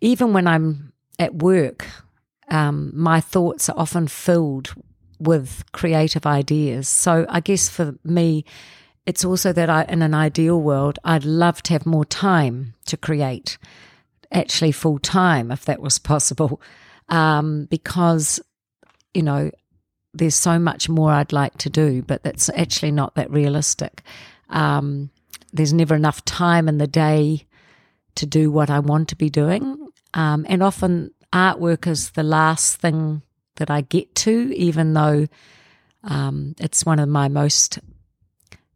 even 0.00 0.32
when 0.32 0.46
I'm 0.46 0.92
at 1.18 1.36
work, 1.36 1.86
um, 2.48 2.92
my 2.94 3.20
thoughts 3.20 3.68
are 3.68 3.78
often 3.78 4.08
filled 4.08 4.74
with 5.18 5.64
creative 5.72 6.26
ideas. 6.26 6.88
So 6.88 7.24
I 7.28 7.40
guess 7.40 7.68
for 7.68 7.94
me, 8.04 8.44
it's 9.06 9.24
also 9.24 9.52
that 9.52 9.70
I, 9.70 9.84
in 9.84 10.02
an 10.02 10.14
ideal 10.14 10.60
world, 10.60 10.98
I'd 11.04 11.24
love 11.24 11.62
to 11.64 11.72
have 11.72 11.86
more 11.86 12.04
time 12.04 12.74
to 12.86 12.96
create, 12.96 13.58
actually 14.30 14.72
full 14.72 14.98
time, 14.98 15.50
if 15.50 15.64
that 15.64 15.80
was 15.80 15.98
possible, 15.98 16.60
um, 17.08 17.66
because 17.70 18.40
you 19.14 19.22
know 19.22 19.50
there's 20.14 20.34
so 20.34 20.58
much 20.58 20.88
more 20.88 21.10
I'd 21.10 21.32
like 21.32 21.56
to 21.58 21.70
do, 21.70 22.02
but 22.02 22.22
that's 22.22 22.50
actually 22.50 22.92
not 22.92 23.14
that 23.14 23.30
realistic. 23.30 24.02
Um, 24.50 25.10
there's 25.52 25.72
never 25.72 25.94
enough 25.94 26.24
time 26.24 26.68
in 26.68 26.78
the 26.78 26.86
day 26.86 27.46
to 28.16 28.26
do 28.26 28.50
what 28.50 28.70
I 28.70 28.78
want 28.78 29.08
to 29.08 29.16
be 29.16 29.30
doing. 29.30 29.88
Um, 30.14 30.44
and 30.48 30.62
often 30.62 31.12
artwork 31.32 31.86
is 31.86 32.10
the 32.10 32.22
last 32.22 32.76
thing 32.76 33.22
that 33.56 33.70
I 33.70 33.80
get 33.82 34.14
to, 34.16 34.54
even 34.54 34.92
though 34.92 35.28
um, 36.04 36.54
it's 36.58 36.84
one 36.84 36.98
of 36.98 37.08
my 37.08 37.28
most 37.28 37.78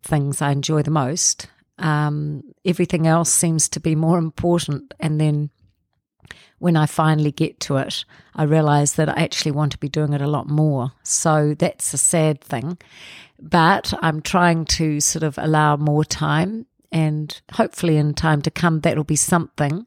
things 0.03 0.41
I 0.41 0.53
enjoy 0.53 0.83
the 0.83 0.91
most. 0.91 1.49
Um, 1.79 2.43
everything 2.65 3.07
else 3.07 3.31
seems 3.31 3.69
to 3.71 3.81
be 3.81 3.95
more 3.95 4.19
important. 4.19 4.95
And 5.01 5.21
then 5.21 5.51
when 6.59 6.77
I 6.77 6.87
finally 6.87 7.33
get 7.33 7.61
to 7.61 7.77
it, 7.77 8.05
I 8.35 8.45
realize 8.45 8.95
that 8.95 9.09
I 9.09 9.23
actually 9.23 9.53
want 9.53 9.73
to 9.73 9.79
be 9.79 9.89
doing 9.89 10.13
it 10.13 10.23
a 10.23 10.27
lot 10.27 10.49
more. 10.49 10.93
So 11.03 11.55
that's 11.59 11.93
a 11.93 11.99
sad 11.99 12.41
thing. 12.41 12.79
But 13.41 13.93
I'm 14.01 14.23
trying 14.23 14.65
to 14.65 15.01
sort 15.01 15.23
of 15.23 15.37
allow 15.39 15.77
more 15.77 16.05
time, 16.05 16.67
and 16.91 17.39
hopefully, 17.53 17.99
in 17.99 18.15
time 18.15 18.41
to 18.43 18.51
come, 18.51 18.81
that'll 18.81 19.05
be 19.05 19.17
something 19.17 19.87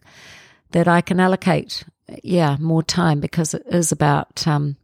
that 0.71 0.87
I 0.87 1.01
can 1.01 1.19
allocate, 1.19 1.83
yeah, 2.23 2.57
more 2.59 2.83
time 2.83 3.19
because 3.19 3.55
it 3.55 3.63
is 3.67 3.91
about 3.91 4.47
um, 4.47 4.77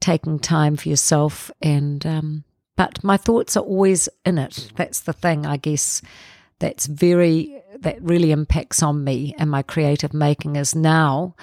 taking 0.00 0.40
time 0.40 0.76
for 0.76 0.88
yourself. 0.88 1.50
And 1.62 2.04
um, 2.04 2.44
but 2.76 3.04
my 3.04 3.16
thoughts 3.16 3.56
are 3.56 3.62
always 3.62 4.08
in 4.24 4.38
it. 4.38 4.72
That's 4.74 5.00
the 5.00 5.12
thing, 5.12 5.46
I 5.46 5.56
guess. 5.56 6.02
That's 6.58 6.86
very 6.86 7.59
that 7.80 8.02
really 8.02 8.30
impacts 8.30 8.82
on 8.82 9.04
me 9.04 9.34
and 9.38 9.50
my 9.50 9.62
creative 9.62 10.14
making 10.14 10.56
is 10.56 10.74
now 10.74 11.34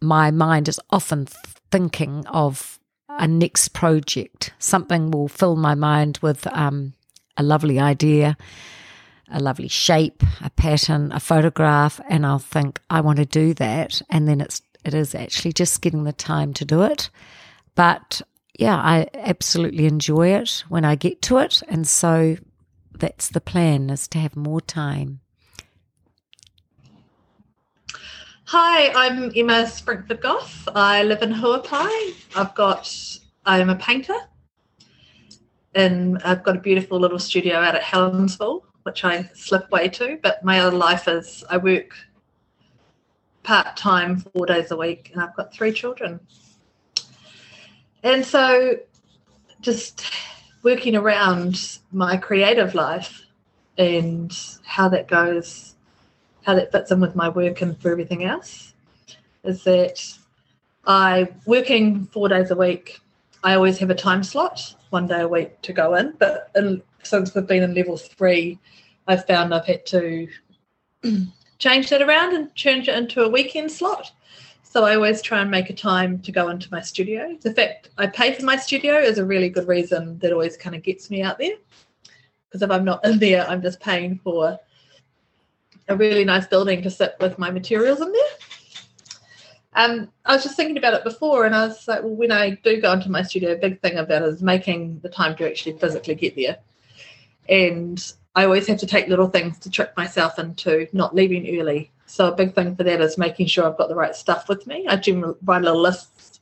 my 0.00 0.30
mind 0.30 0.68
is 0.68 0.80
often 0.90 1.26
thinking 1.70 2.26
of 2.28 2.78
a 3.08 3.26
next 3.26 3.68
project. 3.68 4.52
Something 4.58 5.10
will 5.10 5.28
fill 5.28 5.56
my 5.56 5.74
mind 5.74 6.18
with 6.22 6.46
um, 6.48 6.92
a 7.36 7.42
lovely 7.42 7.80
idea 7.80 8.36
a 9.30 9.40
lovely 9.40 9.68
shape, 9.68 10.22
a 10.42 10.50
pattern, 10.50 11.12
a 11.12 11.20
photograph, 11.20 12.00
and 12.08 12.24
I'll 12.24 12.38
think, 12.38 12.80
I 12.88 13.00
want 13.00 13.18
to 13.18 13.26
do 13.26 13.54
that. 13.54 14.02
And 14.08 14.26
then 14.26 14.40
it's 14.40 14.62
it 14.84 14.94
is 14.94 15.14
actually 15.14 15.52
just 15.52 15.80
getting 15.82 16.04
the 16.04 16.12
time 16.12 16.54
to 16.54 16.64
do 16.64 16.82
it. 16.82 17.10
But 17.74 18.22
yeah, 18.58 18.76
I 18.76 19.08
absolutely 19.14 19.86
enjoy 19.86 20.28
it 20.28 20.64
when 20.68 20.84
I 20.84 20.94
get 20.94 21.20
to 21.22 21.38
it. 21.38 21.62
And 21.68 21.86
so 21.86 22.36
that's 22.94 23.28
the 23.28 23.40
plan 23.40 23.90
is 23.90 24.08
to 24.08 24.18
have 24.18 24.36
more 24.36 24.60
time. 24.60 25.20
Hi, 28.50 28.90
I'm 28.94 29.30
Emma 29.36 29.66
Sprinkford 29.66 30.22
Goff. 30.22 30.66
I 30.74 31.02
live 31.02 31.20
in 31.20 31.34
Huapai. 31.34 32.14
I've 32.34 32.54
got, 32.54 32.90
I'm 33.44 33.68
a 33.68 33.76
painter 33.76 34.16
and 35.74 36.16
I've 36.24 36.42
got 36.42 36.56
a 36.56 36.58
beautiful 36.58 36.98
little 36.98 37.18
studio 37.18 37.56
out 37.56 37.74
at 37.74 37.82
Helensville, 37.82 38.62
which 38.84 39.04
I 39.04 39.28
slip 39.34 39.66
away 39.70 39.90
to. 39.90 40.18
But 40.22 40.42
my 40.42 40.60
other 40.60 40.74
life 40.74 41.08
is 41.08 41.44
I 41.50 41.58
work 41.58 41.94
part 43.42 43.76
time, 43.76 44.16
four 44.16 44.46
days 44.46 44.70
a 44.70 44.78
week, 44.78 45.10
and 45.12 45.22
I've 45.22 45.36
got 45.36 45.52
three 45.52 45.70
children. 45.70 46.18
And 48.02 48.24
so 48.24 48.78
just 49.60 50.06
working 50.62 50.96
around 50.96 51.80
my 51.92 52.16
creative 52.16 52.74
life 52.74 53.26
and 53.76 54.34
how 54.64 54.88
that 54.88 55.06
goes, 55.06 55.67
how 56.48 56.54
that 56.54 56.72
fits 56.72 56.90
in 56.90 56.98
with 56.98 57.14
my 57.14 57.28
work 57.28 57.60
and 57.60 57.78
for 57.78 57.92
everything 57.92 58.24
else 58.24 58.72
is 59.44 59.64
that 59.64 60.02
I 60.86 61.28
working 61.44 62.06
four 62.06 62.30
days 62.30 62.50
a 62.50 62.56
week. 62.56 63.00
I 63.44 63.54
always 63.54 63.76
have 63.78 63.90
a 63.90 63.94
time 63.94 64.24
slot, 64.24 64.74
one 64.88 65.06
day 65.06 65.20
a 65.20 65.28
week 65.28 65.60
to 65.60 65.74
go 65.74 65.94
in. 65.94 66.14
But 66.18 66.50
in, 66.56 66.82
since 67.02 67.34
we've 67.34 67.46
been 67.46 67.62
in 67.62 67.74
level 67.74 67.98
three, 67.98 68.58
I've 69.06 69.26
found 69.26 69.52
I've 69.52 69.66
had 69.66 69.84
to 69.88 70.26
change 71.58 71.90
that 71.90 72.00
around 72.00 72.34
and 72.34 72.54
change 72.54 72.88
it 72.88 72.96
into 72.96 73.22
a 73.22 73.28
weekend 73.28 73.70
slot. 73.70 74.10
So 74.62 74.84
I 74.84 74.94
always 74.94 75.20
try 75.20 75.42
and 75.42 75.50
make 75.50 75.68
a 75.68 75.74
time 75.74 76.18
to 76.20 76.32
go 76.32 76.48
into 76.48 76.72
my 76.72 76.80
studio. 76.80 77.36
The 77.42 77.52
fact 77.52 77.90
I 77.98 78.06
pay 78.06 78.32
for 78.32 78.46
my 78.46 78.56
studio 78.56 78.96
is 78.96 79.18
a 79.18 79.24
really 79.24 79.50
good 79.50 79.68
reason 79.68 80.18
that 80.20 80.32
always 80.32 80.56
kind 80.56 80.74
of 80.74 80.82
gets 80.82 81.10
me 81.10 81.20
out 81.20 81.36
there. 81.36 81.56
Because 82.46 82.62
if 82.62 82.70
I'm 82.70 82.86
not 82.86 83.04
in 83.04 83.18
there, 83.18 83.46
I'm 83.46 83.60
just 83.60 83.80
paying 83.80 84.18
for 84.24 84.58
a 85.88 85.96
really 85.96 86.24
nice 86.24 86.46
building 86.46 86.82
to 86.82 86.90
sit 86.90 87.16
with 87.20 87.38
my 87.38 87.50
materials 87.50 88.00
in 88.00 88.12
there. 88.12 88.22
Um, 89.74 90.10
I 90.24 90.34
was 90.34 90.42
just 90.42 90.56
thinking 90.56 90.76
about 90.76 90.94
it 90.94 91.04
before, 91.04 91.46
and 91.46 91.54
I 91.54 91.68
was 91.68 91.86
like, 91.86 92.02
well, 92.02 92.14
when 92.14 92.32
I 92.32 92.50
do 92.50 92.80
go 92.80 92.92
into 92.92 93.10
my 93.10 93.22
studio, 93.22 93.52
a 93.52 93.56
big 93.56 93.80
thing 93.80 93.96
about 93.96 94.22
it 94.22 94.28
is 94.28 94.42
making 94.42 95.00
the 95.00 95.08
time 95.08 95.36
to 95.36 95.48
actually 95.48 95.78
physically 95.78 96.14
get 96.14 96.34
there. 96.34 96.58
And 97.48 98.12
I 98.34 98.44
always 98.44 98.66
have 98.66 98.78
to 98.78 98.86
take 98.86 99.08
little 99.08 99.28
things 99.28 99.58
to 99.60 99.70
trick 99.70 99.96
myself 99.96 100.38
into 100.38 100.86
not 100.92 101.14
leaving 101.14 101.58
early. 101.58 101.90
So 102.06 102.28
a 102.28 102.34
big 102.34 102.54
thing 102.54 102.74
for 102.74 102.84
that 102.84 103.00
is 103.00 103.18
making 103.18 103.46
sure 103.46 103.66
I've 103.66 103.78
got 103.78 103.88
the 103.88 103.94
right 103.94 104.14
stuff 104.14 104.48
with 104.48 104.66
me. 104.66 104.86
I 104.88 104.96
generally 104.96 105.34
write 105.44 105.62
a 105.62 105.64
little 105.66 105.80
list 105.80 106.40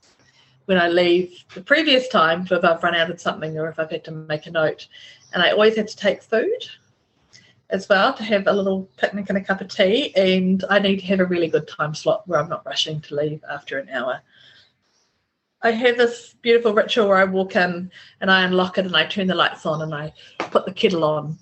when 0.67 0.79
I 0.79 0.88
leave 0.88 1.45
the 1.55 1.61
previous 1.61 2.09
time 2.09 2.47
if 2.50 2.65
I've 2.65 2.83
run 2.83 2.95
out 2.95 3.11
of 3.11 3.21
something 3.21 3.59
or 3.59 3.69
if 3.69 3.79
I've 3.79 3.91
had 3.91 4.05
to 4.05 4.11
make 4.11 4.47
a 4.47 4.50
note. 4.50 4.88
And 5.33 5.43
I 5.43 5.50
always 5.50 5.76
have 5.76 5.87
to 5.87 5.97
take 5.97 6.23
food 6.23 6.69
as 7.70 7.88
well 7.88 8.14
to 8.14 8.23
have 8.23 8.46
a 8.46 8.52
little 8.52 8.88
picnic 8.96 9.26
and 9.28 9.38
a 9.38 9.44
cup 9.44 9.61
of 9.61 9.68
tea. 9.68 10.14
And 10.14 10.64
I 10.70 10.78
need 10.78 11.00
to 11.00 11.06
have 11.06 11.20
a 11.20 11.26
really 11.26 11.49
good 11.49 11.68
time 11.68 11.94
slot 11.94 12.26
where 12.28 12.40
I'm 12.40 12.49
not 12.49 12.66
rushing 12.66 13.00
to 13.02 13.14
leave 13.14 13.42
after 13.50 13.78
an 13.78 13.88
hour. 13.88 14.23
I 15.62 15.73
have 15.73 15.96
this 15.96 16.35
beautiful 16.42 16.75
ritual 16.75 17.08
where 17.08 17.16
I 17.16 17.25
walk 17.25 17.56
in 17.56 17.90
and 18.20 18.30
I 18.30 18.44
unlock 18.44 18.78
it 18.78 18.87
and 18.87 18.96
I 18.96 19.06
turn 19.06 19.26
the 19.26 19.35
lights 19.35 19.66
on 19.66 19.82
and 19.82 19.94
I 19.94 20.12
put 20.38 20.64
the 20.64 20.73
kettle 20.73 21.02
on 21.02 21.38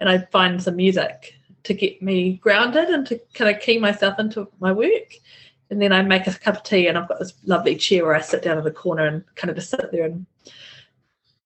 and 0.00 0.08
I 0.08 0.18
find 0.30 0.62
some 0.62 0.76
music 0.76 1.34
to 1.62 1.74
get 1.74 2.02
me 2.02 2.34
grounded 2.34 2.88
and 2.88 3.06
to 3.06 3.20
kind 3.34 3.54
of 3.54 3.62
key 3.62 3.78
myself 3.78 4.18
into 4.18 4.48
my 4.60 4.72
work. 4.72 5.14
And 5.70 5.80
then 5.80 5.92
I 5.92 6.02
make 6.02 6.26
a 6.26 6.34
cup 6.34 6.56
of 6.56 6.62
tea 6.64 6.88
and 6.88 6.98
I've 6.98 7.08
got 7.08 7.18
this 7.18 7.32
lovely 7.44 7.76
chair 7.76 8.04
where 8.04 8.14
I 8.14 8.20
sit 8.20 8.42
down 8.42 8.58
in 8.58 8.64
the 8.64 8.70
corner 8.70 9.06
and 9.06 9.24
kind 9.36 9.48
of 9.48 9.56
just 9.56 9.70
sit 9.70 9.90
there 9.90 10.04
and 10.04 10.26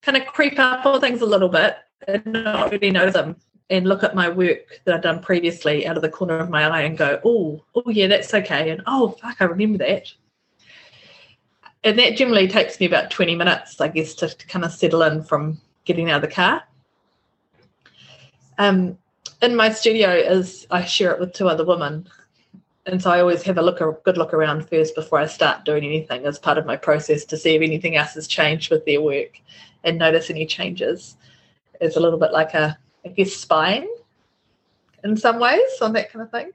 kind 0.01 0.17
of 0.17 0.25
creep 0.25 0.59
up 0.59 0.85
on 0.85 0.99
things 0.99 1.21
a 1.21 1.25
little 1.25 1.49
bit 1.49 1.77
and 2.07 2.25
not 2.25 2.71
really 2.71 2.91
know 2.91 3.09
them 3.09 3.37
and 3.69 3.85
look 3.85 4.03
at 4.03 4.15
my 4.15 4.29
work 4.29 4.81
that 4.85 4.95
I've 4.95 5.01
done 5.01 5.21
previously 5.21 5.85
out 5.85 5.97
of 5.97 6.01
the 6.01 6.09
corner 6.09 6.37
of 6.37 6.49
my 6.49 6.63
eye 6.63 6.81
and 6.81 6.97
go, 6.97 7.19
oh, 7.25 7.63
oh 7.75 7.89
yeah, 7.89 8.07
that's 8.07 8.33
okay. 8.33 8.69
And 8.69 8.81
oh 8.85 9.09
fuck, 9.21 9.37
I 9.39 9.45
remember 9.45 9.77
that. 9.79 10.11
And 11.83 11.99
that 11.99 12.15
generally 12.17 12.47
takes 12.47 12.79
me 12.79 12.85
about 12.85 13.11
20 13.11 13.35
minutes, 13.35 13.79
I 13.79 13.89
guess, 13.89 14.13
to, 14.15 14.29
to 14.29 14.47
kind 14.47 14.65
of 14.65 14.71
settle 14.71 15.03
in 15.03 15.23
from 15.23 15.59
getting 15.85 16.09
out 16.09 16.23
of 16.23 16.29
the 16.29 16.35
car. 16.35 16.63
Um, 18.57 18.97
in 19.41 19.55
my 19.55 19.71
studio 19.71 20.11
is 20.11 20.65
I 20.71 20.83
share 20.83 21.11
it 21.11 21.19
with 21.19 21.33
two 21.33 21.47
other 21.47 21.65
women. 21.65 22.07
And 22.85 23.01
so 23.01 23.11
I 23.11 23.19
always 23.19 23.43
have 23.43 23.57
a 23.57 23.61
look 23.61 23.81
a 23.81 23.91
good 24.05 24.17
look 24.17 24.33
around 24.33 24.67
first 24.67 24.95
before 24.95 25.19
I 25.19 25.27
start 25.27 25.65
doing 25.65 25.83
anything 25.83 26.25
as 26.25 26.39
part 26.39 26.57
of 26.57 26.65
my 26.65 26.77
process 26.77 27.25
to 27.25 27.37
see 27.37 27.55
if 27.55 27.61
anything 27.61 27.97
else 27.97 28.13
has 28.13 28.27
changed 28.27 28.71
with 28.71 28.85
their 28.85 29.01
work 29.01 29.39
and 29.83 29.97
notice 29.97 30.29
any 30.29 30.45
changes. 30.45 31.17
It's 31.81 31.97
a 31.97 31.99
little 31.99 32.17
bit 32.17 32.31
like 32.31 32.53
a 32.53 32.77
I 33.07 33.13
guess 33.13 33.33
spying 33.33 33.87
in 35.03 35.15
some 35.15 35.39
ways 35.39 35.81
on 35.81 35.93
that 35.93 36.11
kind 36.11 36.23
of 36.23 36.31
thing. 36.31 36.51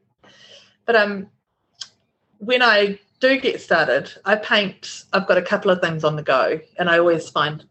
But 0.84 0.96
um, 0.96 1.28
when 2.38 2.60
I 2.60 2.98
do 3.20 3.40
get 3.40 3.60
started, 3.60 4.12
I 4.24 4.36
paint. 4.36 5.04
I've 5.12 5.26
got 5.26 5.38
a 5.38 5.42
couple 5.42 5.70
of 5.70 5.80
things 5.80 6.04
on 6.04 6.16
the 6.16 6.22
go, 6.22 6.60
and 6.78 6.90
I 6.90 6.98
always 6.98 7.28
find 7.30 7.64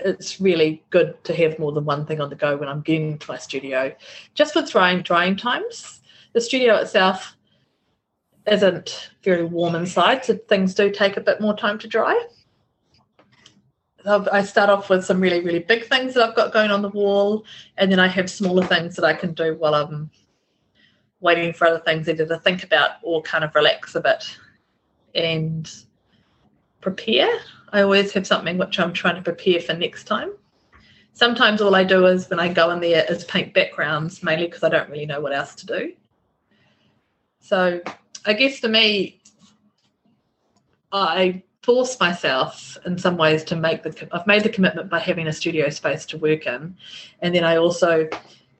it's 0.00 0.40
really 0.40 0.82
good 0.90 1.22
to 1.24 1.34
have 1.34 1.58
more 1.58 1.70
than 1.70 1.84
one 1.84 2.04
thing 2.04 2.20
on 2.20 2.28
the 2.28 2.34
go 2.34 2.56
when 2.56 2.68
I'm 2.68 2.80
getting 2.80 3.18
to 3.18 3.30
my 3.30 3.38
studio. 3.38 3.94
Just 4.34 4.56
with 4.56 4.70
drying 4.70 5.02
drying 5.02 5.36
times, 5.36 6.00
the 6.32 6.40
studio 6.40 6.76
itself 6.76 7.36
isn't 8.50 9.10
very 9.22 9.44
warm 9.44 9.76
inside, 9.76 10.24
so 10.24 10.34
things 10.34 10.74
do 10.74 10.90
take 10.90 11.16
a 11.16 11.20
bit 11.20 11.40
more 11.40 11.56
time 11.56 11.78
to 11.78 11.86
dry. 11.86 12.20
I 14.06 14.42
start 14.42 14.70
off 14.70 14.90
with 14.90 15.04
some 15.04 15.20
really, 15.20 15.40
really 15.40 15.60
big 15.60 15.86
things 15.86 16.14
that 16.14 16.28
I've 16.28 16.36
got 16.36 16.52
going 16.52 16.70
on 16.70 16.82
the 16.82 16.90
wall, 16.90 17.44
and 17.76 17.90
then 17.90 17.98
I 17.98 18.06
have 18.08 18.30
smaller 18.30 18.64
things 18.64 18.96
that 18.96 19.04
I 19.04 19.14
can 19.14 19.32
do 19.32 19.54
while 19.54 19.74
I'm 19.74 20.10
waiting 21.20 21.52
for 21.54 21.66
other 21.66 21.80
things 21.80 22.08
either 22.08 22.26
to 22.26 22.38
think 22.38 22.64
about 22.64 22.92
or 23.02 23.22
kind 23.22 23.44
of 23.44 23.54
relax 23.54 23.94
a 23.94 24.00
bit 24.00 24.38
and 25.14 25.70
prepare. 26.82 27.30
I 27.72 27.80
always 27.80 28.12
have 28.12 28.26
something 28.26 28.58
which 28.58 28.78
I'm 28.78 28.92
trying 28.92 29.16
to 29.16 29.22
prepare 29.22 29.60
for 29.60 29.72
next 29.72 30.04
time. 30.04 30.32
Sometimes 31.14 31.62
all 31.62 31.74
I 31.74 31.84
do 31.84 32.06
is 32.06 32.28
when 32.28 32.40
I 32.40 32.52
go 32.52 32.70
in 32.70 32.80
there 32.80 33.06
is 33.08 33.24
paint 33.24 33.54
backgrounds, 33.54 34.22
mainly 34.22 34.46
because 34.46 34.64
I 34.64 34.68
don't 34.68 34.90
really 34.90 35.06
know 35.06 35.20
what 35.20 35.32
else 35.32 35.54
to 35.56 35.66
do. 35.66 35.92
So 37.40 37.80
I 38.26 38.32
guess 38.34 38.58
for 38.58 38.68
me, 38.68 39.20
I 40.92 41.42
force 41.64 41.98
myself 41.98 42.76
in 42.84 42.98
some 42.98 43.16
ways 43.16 43.42
to 43.42 43.56
make 43.56 43.82
the 43.82 44.08
I've 44.12 44.26
made 44.26 44.42
the 44.42 44.50
commitment 44.50 44.90
by 44.90 44.98
having 44.98 45.26
a 45.26 45.32
studio 45.32 45.70
space 45.70 46.04
to 46.06 46.18
work 46.18 46.46
in 46.46 46.76
and 47.22 47.34
then 47.34 47.42
I 47.42 47.56
also 47.56 48.06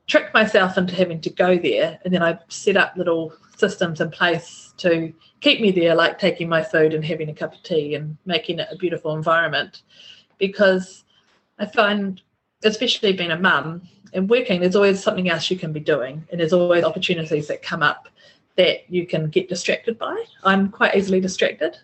trick 0.07 0.33
myself 0.33 0.75
into 0.75 0.95
having 0.95 1.21
to 1.21 1.29
go 1.29 1.55
there 1.55 1.99
and 2.03 2.11
then 2.11 2.23
I 2.23 2.39
set 2.47 2.77
up 2.77 2.97
little 2.97 3.31
systems 3.57 4.01
in 4.01 4.09
place 4.09 4.73
to 4.77 5.13
keep 5.39 5.61
me 5.61 5.69
there 5.69 5.93
like 5.93 6.17
taking 6.17 6.49
my 6.49 6.63
food 6.63 6.95
and 6.95 7.05
having 7.05 7.29
a 7.29 7.33
cup 7.33 7.53
of 7.53 7.61
tea 7.61 7.93
and 7.93 8.17
making 8.25 8.57
it 8.57 8.67
a 8.71 8.75
beautiful 8.75 9.15
environment. 9.15 9.83
Because 10.39 11.03
I 11.59 11.67
find 11.67 12.19
especially 12.63 13.13
being 13.13 13.31
a 13.31 13.39
mum 13.39 13.87
and 14.13 14.27
working 14.27 14.61
there's 14.61 14.75
always 14.75 15.03
something 15.03 15.29
else 15.29 15.51
you 15.51 15.59
can 15.59 15.71
be 15.71 15.79
doing 15.79 16.25
and 16.31 16.39
there's 16.39 16.53
always 16.53 16.83
opportunities 16.83 17.47
that 17.49 17.61
come 17.61 17.83
up 17.83 18.07
that 18.55 18.89
you 18.89 19.05
can 19.05 19.29
get 19.29 19.47
distracted 19.47 19.99
by. 19.99 20.25
I'm 20.43 20.69
quite 20.69 20.95
easily 20.95 21.19
distracted 21.19 21.77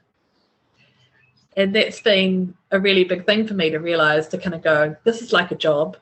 and 1.57 1.75
that's 1.75 1.99
been 1.99 2.55
a 2.71 2.79
really 2.79 3.03
big 3.03 3.25
thing 3.25 3.45
for 3.45 3.53
me 3.53 3.69
to 3.69 3.79
realize 3.79 4.27
to 4.29 4.37
kind 4.37 4.55
of 4.55 4.61
go 4.61 4.95
this 5.03 5.21
is 5.21 5.33
like 5.33 5.51
a 5.51 5.55
job. 5.55 5.97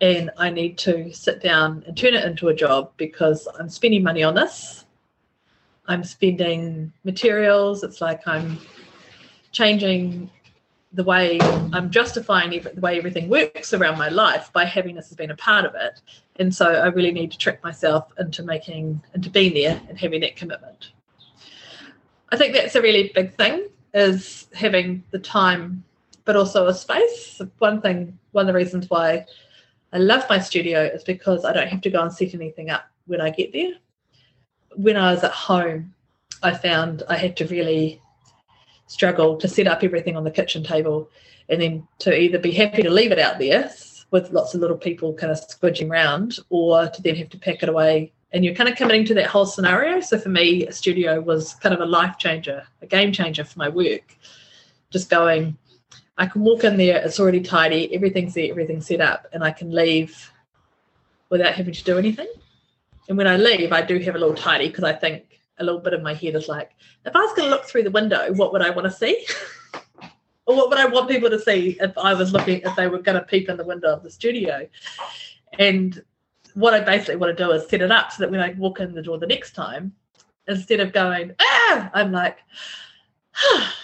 And 0.00 0.30
i 0.36 0.50
need 0.50 0.78
to 0.78 1.12
sit 1.12 1.42
down 1.42 1.82
and 1.86 1.96
turn 1.96 2.14
it 2.14 2.24
into 2.24 2.48
a 2.48 2.54
job 2.54 2.92
because 2.96 3.48
i'm 3.58 3.68
spending 3.68 4.02
money 4.02 4.22
on 4.22 4.34
this. 4.34 4.84
I'm 5.86 6.04
spending 6.04 6.92
materials. 7.04 7.82
It's 7.82 8.00
like 8.00 8.26
i'm 8.26 8.58
changing 9.50 10.30
the 10.92 11.04
way 11.04 11.38
i'm 11.40 11.90
justifying 11.90 12.50
the 12.50 12.80
way 12.80 12.96
everything 12.96 13.28
works 13.28 13.74
around 13.74 13.98
my 13.98 14.08
life 14.08 14.50
by 14.54 14.64
having 14.64 14.94
this 14.94 15.10
as 15.10 15.16
being 15.16 15.30
a 15.30 15.36
part 15.36 15.64
of 15.64 15.74
it. 15.74 16.00
And 16.36 16.54
so 16.54 16.66
i 16.66 16.86
really 16.88 17.12
need 17.12 17.32
to 17.32 17.38
trick 17.38 17.62
myself 17.64 18.12
into 18.18 18.42
making 18.42 19.02
into 19.14 19.30
being 19.30 19.54
there 19.54 19.80
and 19.88 19.98
having 19.98 20.20
that 20.20 20.36
commitment. 20.36 20.92
I 22.30 22.36
think 22.36 22.52
that's 22.54 22.74
a 22.74 22.82
really 22.82 23.10
big 23.14 23.34
thing 23.34 23.68
is 23.98 24.46
having 24.54 25.04
the 25.10 25.18
time 25.18 25.84
but 26.24 26.36
also 26.36 26.66
a 26.66 26.74
space. 26.74 27.40
One 27.58 27.80
thing, 27.80 28.18
one 28.32 28.42
of 28.42 28.46
the 28.48 28.58
reasons 28.58 28.90
why 28.90 29.24
I 29.94 29.98
love 29.98 30.24
my 30.28 30.38
studio 30.38 30.84
is 30.84 31.02
because 31.02 31.46
I 31.46 31.54
don't 31.54 31.68
have 31.68 31.80
to 31.80 31.90
go 31.90 32.02
and 32.02 32.12
set 32.12 32.34
anything 32.34 32.68
up 32.68 32.84
when 33.06 33.22
I 33.22 33.30
get 33.30 33.52
there. 33.54 33.72
When 34.76 34.98
I 34.98 35.14
was 35.14 35.24
at 35.24 35.32
home, 35.32 35.94
I 36.42 36.52
found 36.52 37.02
I 37.08 37.16
had 37.16 37.34
to 37.38 37.46
really 37.46 38.02
struggle 38.86 39.38
to 39.38 39.48
set 39.48 39.66
up 39.66 39.82
everything 39.82 40.16
on 40.18 40.24
the 40.24 40.30
kitchen 40.30 40.62
table 40.62 41.08
and 41.48 41.62
then 41.62 41.88
to 42.00 42.14
either 42.14 42.38
be 42.38 42.52
happy 42.52 42.82
to 42.82 42.90
leave 42.90 43.10
it 43.10 43.18
out 43.18 43.38
there 43.38 43.70
with 44.10 44.30
lots 44.30 44.54
of 44.54 44.60
little 44.60 44.76
people 44.76 45.14
kind 45.14 45.32
of 45.32 45.38
squidging 45.38 45.90
around 45.90 46.38
or 46.50 46.88
to 46.88 47.00
then 47.00 47.16
have 47.16 47.30
to 47.30 47.38
pack 47.38 47.62
it 47.62 47.70
away 47.70 48.12
and 48.32 48.44
you're 48.44 48.54
kind 48.54 48.68
of 48.68 48.76
committing 48.76 49.04
to 49.06 49.14
that 49.14 49.26
whole 49.26 49.46
scenario. 49.46 50.00
So 50.00 50.18
for 50.18 50.28
me, 50.28 50.66
a 50.66 50.72
studio 50.72 51.20
was 51.20 51.54
kind 51.54 51.74
of 51.74 51.80
a 51.80 51.86
life 51.86 52.18
changer, 52.18 52.66
a 52.82 52.86
game 52.86 53.12
changer 53.12 53.44
for 53.44 53.58
my 53.58 53.68
work. 53.68 54.16
Just 54.90 55.10
going, 55.10 55.56
I 56.18 56.26
can 56.26 56.42
walk 56.42 56.64
in 56.64 56.76
there, 56.76 56.98
it's 56.98 57.20
already 57.20 57.40
tidy, 57.40 57.94
everything's 57.94 58.34
there, 58.34 58.50
everything's 58.50 58.86
set 58.86 59.00
up, 59.00 59.26
and 59.32 59.42
I 59.42 59.50
can 59.50 59.70
leave 59.70 60.32
without 61.30 61.54
having 61.54 61.74
to 61.74 61.84
do 61.84 61.98
anything. 61.98 62.28
And 63.08 63.16
when 63.16 63.26
I 63.26 63.36
leave, 63.36 63.72
I 63.72 63.82
do 63.82 63.98
have 64.00 64.14
a 64.14 64.18
little 64.18 64.34
tidy 64.34 64.68
because 64.68 64.84
I 64.84 64.92
think 64.92 65.40
a 65.58 65.64
little 65.64 65.80
bit 65.80 65.94
of 65.94 66.02
my 66.02 66.14
head 66.14 66.34
is 66.34 66.48
like, 66.48 66.72
if 67.04 67.14
I 67.16 67.20
was 67.20 67.32
going 67.34 67.48
to 67.48 67.54
look 67.54 67.64
through 67.64 67.84
the 67.84 67.90
window, 67.90 68.32
what 68.34 68.52
would 68.52 68.62
I 68.62 68.70
want 68.70 68.84
to 68.84 68.90
see? 68.90 69.26
or 70.46 70.56
what 70.56 70.68
would 70.68 70.78
I 70.78 70.86
want 70.86 71.08
people 71.08 71.30
to 71.30 71.40
see 71.40 71.76
if 71.80 71.96
I 71.96 72.14
was 72.14 72.32
looking, 72.32 72.60
if 72.60 72.76
they 72.76 72.88
were 72.88 72.98
going 72.98 73.18
to 73.18 73.24
peep 73.24 73.48
in 73.48 73.56
the 73.56 73.64
window 73.64 73.88
of 73.88 74.02
the 74.02 74.10
studio? 74.10 74.68
And 75.58 76.02
what 76.58 76.74
I 76.74 76.80
basically 76.80 77.14
want 77.16 77.36
to 77.36 77.44
do 77.44 77.52
is 77.52 77.68
set 77.68 77.82
it 77.82 77.92
up 77.92 78.10
so 78.10 78.24
that 78.24 78.32
when 78.32 78.40
I 78.40 78.52
walk 78.58 78.80
in 78.80 78.92
the 78.92 79.02
door 79.02 79.16
the 79.16 79.28
next 79.28 79.52
time, 79.52 79.92
instead 80.48 80.80
of 80.80 80.92
going, 80.92 81.32
ah, 81.40 81.88
I'm 81.94 82.10
like, 82.10 82.38
ah, 83.36 83.76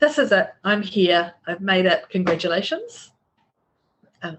this 0.00 0.18
is 0.18 0.32
it. 0.32 0.52
I'm 0.64 0.82
here. 0.82 1.32
I've 1.46 1.60
made 1.60 1.86
it. 1.86 2.08
Congratulations. 2.10 3.12
Um, 4.22 4.38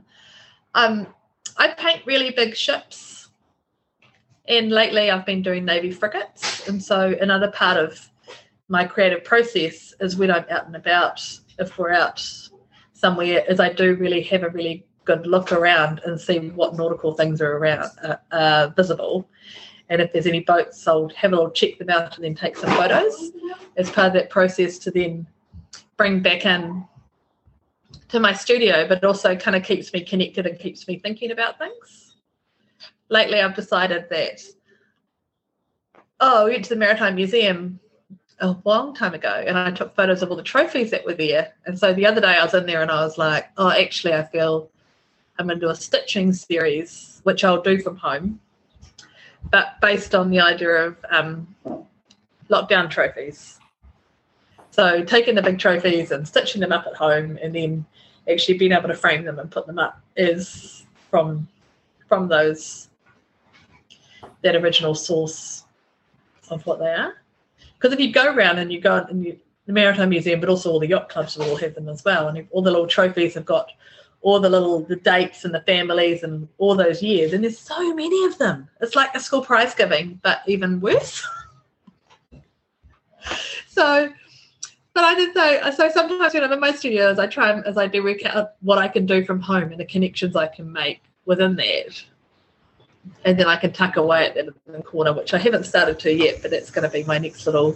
um, 0.73 1.07
I 1.55 1.69
paint 1.69 2.01
really 2.05 2.31
big 2.31 2.57
ships. 2.57 3.29
And 4.49 4.69
lately 4.69 5.09
I've 5.09 5.25
been 5.25 5.41
doing 5.41 5.63
Navy 5.63 5.91
frigates. 5.91 6.67
And 6.67 6.83
so 6.83 7.15
another 7.21 7.51
part 7.51 7.77
of 7.77 8.11
my 8.67 8.83
creative 8.83 9.23
process 9.23 9.93
is 10.01 10.17
when 10.17 10.29
I'm 10.29 10.45
out 10.49 10.67
and 10.67 10.75
about, 10.75 11.25
if 11.57 11.77
we're 11.77 11.93
out 11.93 12.19
somewhere, 12.91 13.45
is 13.47 13.61
I 13.61 13.71
do 13.71 13.95
really 13.95 14.23
have 14.23 14.43
a 14.43 14.49
really 14.49 14.85
good 15.05 15.25
look 15.27 15.51
around 15.51 16.01
and 16.05 16.19
see 16.19 16.49
what 16.49 16.75
nautical 16.75 17.13
things 17.13 17.41
are 17.41 17.57
around 17.57 17.89
uh, 18.03 18.15
uh, 18.31 18.67
visible. 18.75 19.29
And 19.89 20.01
if 20.01 20.11
there's 20.11 20.25
any 20.25 20.39
boats, 20.39 20.87
I'll 20.87 21.09
have 21.09 21.31
a 21.31 21.35
little 21.35 21.51
check 21.51 21.77
them 21.77 21.89
out 21.89 22.15
and 22.15 22.25
then 22.25 22.35
take 22.35 22.57
some 22.57 22.71
photos 22.71 23.31
as 23.77 23.89
part 23.91 24.07
of 24.07 24.13
that 24.13 24.29
process 24.29 24.77
to 24.79 24.91
then 24.91 25.27
bring 25.97 26.21
back 26.21 26.45
in 26.45 26.85
to 28.09 28.19
my 28.19 28.33
studio, 28.33 28.87
but 28.87 28.99
it 28.99 29.03
also 29.03 29.35
kind 29.35 29.55
of 29.55 29.63
keeps 29.63 29.93
me 29.93 30.03
connected 30.03 30.45
and 30.45 30.59
keeps 30.59 30.87
me 30.87 30.97
thinking 30.97 31.31
about 31.31 31.57
things. 31.57 32.15
Lately, 33.09 33.39
I've 33.39 33.55
decided 33.55 34.07
that, 34.09 34.41
oh, 36.19 36.45
we 36.45 36.51
went 36.51 36.63
to 36.65 36.69
the 36.69 36.75
Maritime 36.75 37.15
Museum 37.15 37.79
a 38.39 38.55
long 38.65 38.93
time 38.93 39.13
ago 39.13 39.43
and 39.45 39.57
I 39.57 39.71
took 39.71 39.95
photos 39.95 40.21
of 40.21 40.29
all 40.29 40.35
the 40.35 40.43
trophies 40.43 40.91
that 40.91 41.05
were 41.05 41.13
there. 41.13 41.53
And 41.65 41.77
so 41.77 41.93
the 41.93 42.05
other 42.05 42.21
day 42.21 42.35
I 42.35 42.43
was 42.43 42.53
in 42.53 42.65
there 42.65 42.81
and 42.81 42.91
I 42.91 43.03
was 43.03 43.17
like, 43.17 43.45
oh, 43.57 43.69
actually, 43.69 44.13
I 44.13 44.23
feel 44.23 44.71
I'm 45.37 45.47
going 45.47 45.59
to 45.59 45.65
do 45.65 45.69
a 45.69 45.75
stitching 45.75 46.33
series, 46.33 47.19
which 47.23 47.43
I'll 47.43 47.61
do 47.61 47.79
from 47.81 47.97
home, 47.97 48.39
but 49.51 49.79
based 49.81 50.15
on 50.15 50.29
the 50.29 50.39
idea 50.39 50.69
of 50.69 50.97
um, 51.09 51.55
lockdown 52.49 52.89
trophies. 52.89 53.59
So 54.71 55.03
taking 55.03 55.35
the 55.35 55.41
big 55.41 55.59
trophies 55.59 56.11
and 56.11 56.27
stitching 56.27 56.61
them 56.61 56.71
up 56.71 56.85
at 56.87 56.95
home 56.95 57.37
and 57.41 57.53
then 57.55 57.85
actually 58.29 58.57
being 58.57 58.71
able 58.71 58.87
to 58.87 58.95
frame 58.95 59.23
them 59.23 59.39
and 59.39 59.49
put 59.49 59.67
them 59.67 59.79
up 59.79 60.01
is 60.15 60.85
from 61.09 61.47
from 62.07 62.27
those 62.27 62.89
that 64.41 64.55
original 64.55 64.93
source 64.93 65.63
of 66.49 66.65
what 66.65 66.79
they 66.79 66.93
are. 66.93 67.13
Because 67.77 67.93
if 67.93 67.99
you 67.99 68.11
go 68.11 68.33
around 68.33 68.59
and 68.59 68.71
you 68.71 68.79
go 68.79 69.05
you, 69.13 69.39
the 69.65 69.73
Maritime 69.73 70.09
Museum, 70.09 70.39
but 70.39 70.49
also 70.49 70.71
all 70.71 70.79
the 70.79 70.87
yacht 70.87 71.09
clubs 71.09 71.37
will 71.37 71.49
all 71.49 71.55
have 71.55 71.73
them 71.73 71.89
as 71.89 72.03
well, 72.05 72.27
and 72.27 72.47
all 72.51 72.61
the 72.61 72.69
little 72.69 72.87
trophies 72.87 73.33
have 73.33 73.45
got 73.45 73.71
all 74.21 74.39
the 74.39 74.49
little 74.49 74.81
the 74.81 74.95
dates 74.95 75.45
and 75.45 75.53
the 75.53 75.61
families 75.61 76.23
and 76.23 76.47
all 76.57 76.75
those 76.75 77.01
years, 77.01 77.33
and 77.33 77.43
there's 77.43 77.59
so 77.59 77.93
many 77.93 78.25
of 78.25 78.37
them. 78.37 78.67
It's 78.81 78.95
like 78.95 79.13
a 79.15 79.19
school 79.19 79.41
prize 79.41 79.75
giving, 79.75 80.19
but 80.23 80.41
even 80.47 80.81
worse. 80.81 81.25
so 83.67 84.09
but 84.95 85.03
I 85.03 85.13
did 85.13 85.33
say 85.33 85.61
so. 85.75 85.89
Sometimes 85.89 86.33
when 86.33 86.43
I'm 86.45 86.53
in 86.53 86.59
my 86.61 86.71
studios, 86.71 87.19
I 87.19 87.27
try 87.27 87.59
as 87.59 87.77
I 87.77 87.85
do 87.85 88.01
work 88.01 88.25
out 88.25 88.53
what 88.61 88.77
I 88.77 88.87
can 88.87 89.05
do 89.05 89.25
from 89.25 89.41
home 89.41 89.71
and 89.71 89.79
the 89.79 89.85
connections 89.85 90.37
I 90.37 90.47
can 90.47 90.71
make 90.71 91.01
within 91.25 91.57
that, 91.57 92.01
and 93.25 93.37
then 93.37 93.47
I 93.47 93.57
can 93.57 93.73
tuck 93.73 93.97
away 93.97 94.27
at 94.27 94.35
the 94.35 94.81
corner, 94.83 95.11
which 95.11 95.33
I 95.33 95.37
haven't 95.37 95.65
started 95.65 95.99
to 95.99 96.13
yet, 96.13 96.41
but 96.41 96.53
it's 96.53 96.71
going 96.71 96.89
to 96.89 96.89
be 96.89 97.03
my 97.03 97.17
next 97.17 97.45
little, 97.45 97.75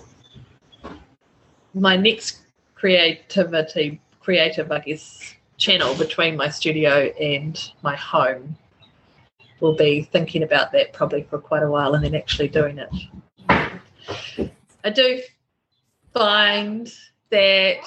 my 1.74 1.98
next 1.98 2.40
creativity, 2.74 4.00
creative, 4.22 4.72
I 4.72 4.80
guess, 4.80 5.36
channel 5.60 5.94
between 5.96 6.36
my 6.36 6.50
studio 6.50 7.12
and 7.20 7.72
my 7.84 7.96
home. 7.96 8.58
Will 9.60 9.76
be 9.76 10.04
thinking 10.04 10.42
about 10.42 10.72
that 10.72 10.94
probably 10.94 11.24
for 11.24 11.38
quite 11.38 11.64
a 11.64 11.70
while, 11.70 11.94
and 11.94 12.04
then 12.04 12.16
actually 12.16 12.48
doing 12.48 12.80
it. 12.80 12.90
I 14.86 14.90
do 14.90 15.22
find 16.14 16.92
that 17.30 17.84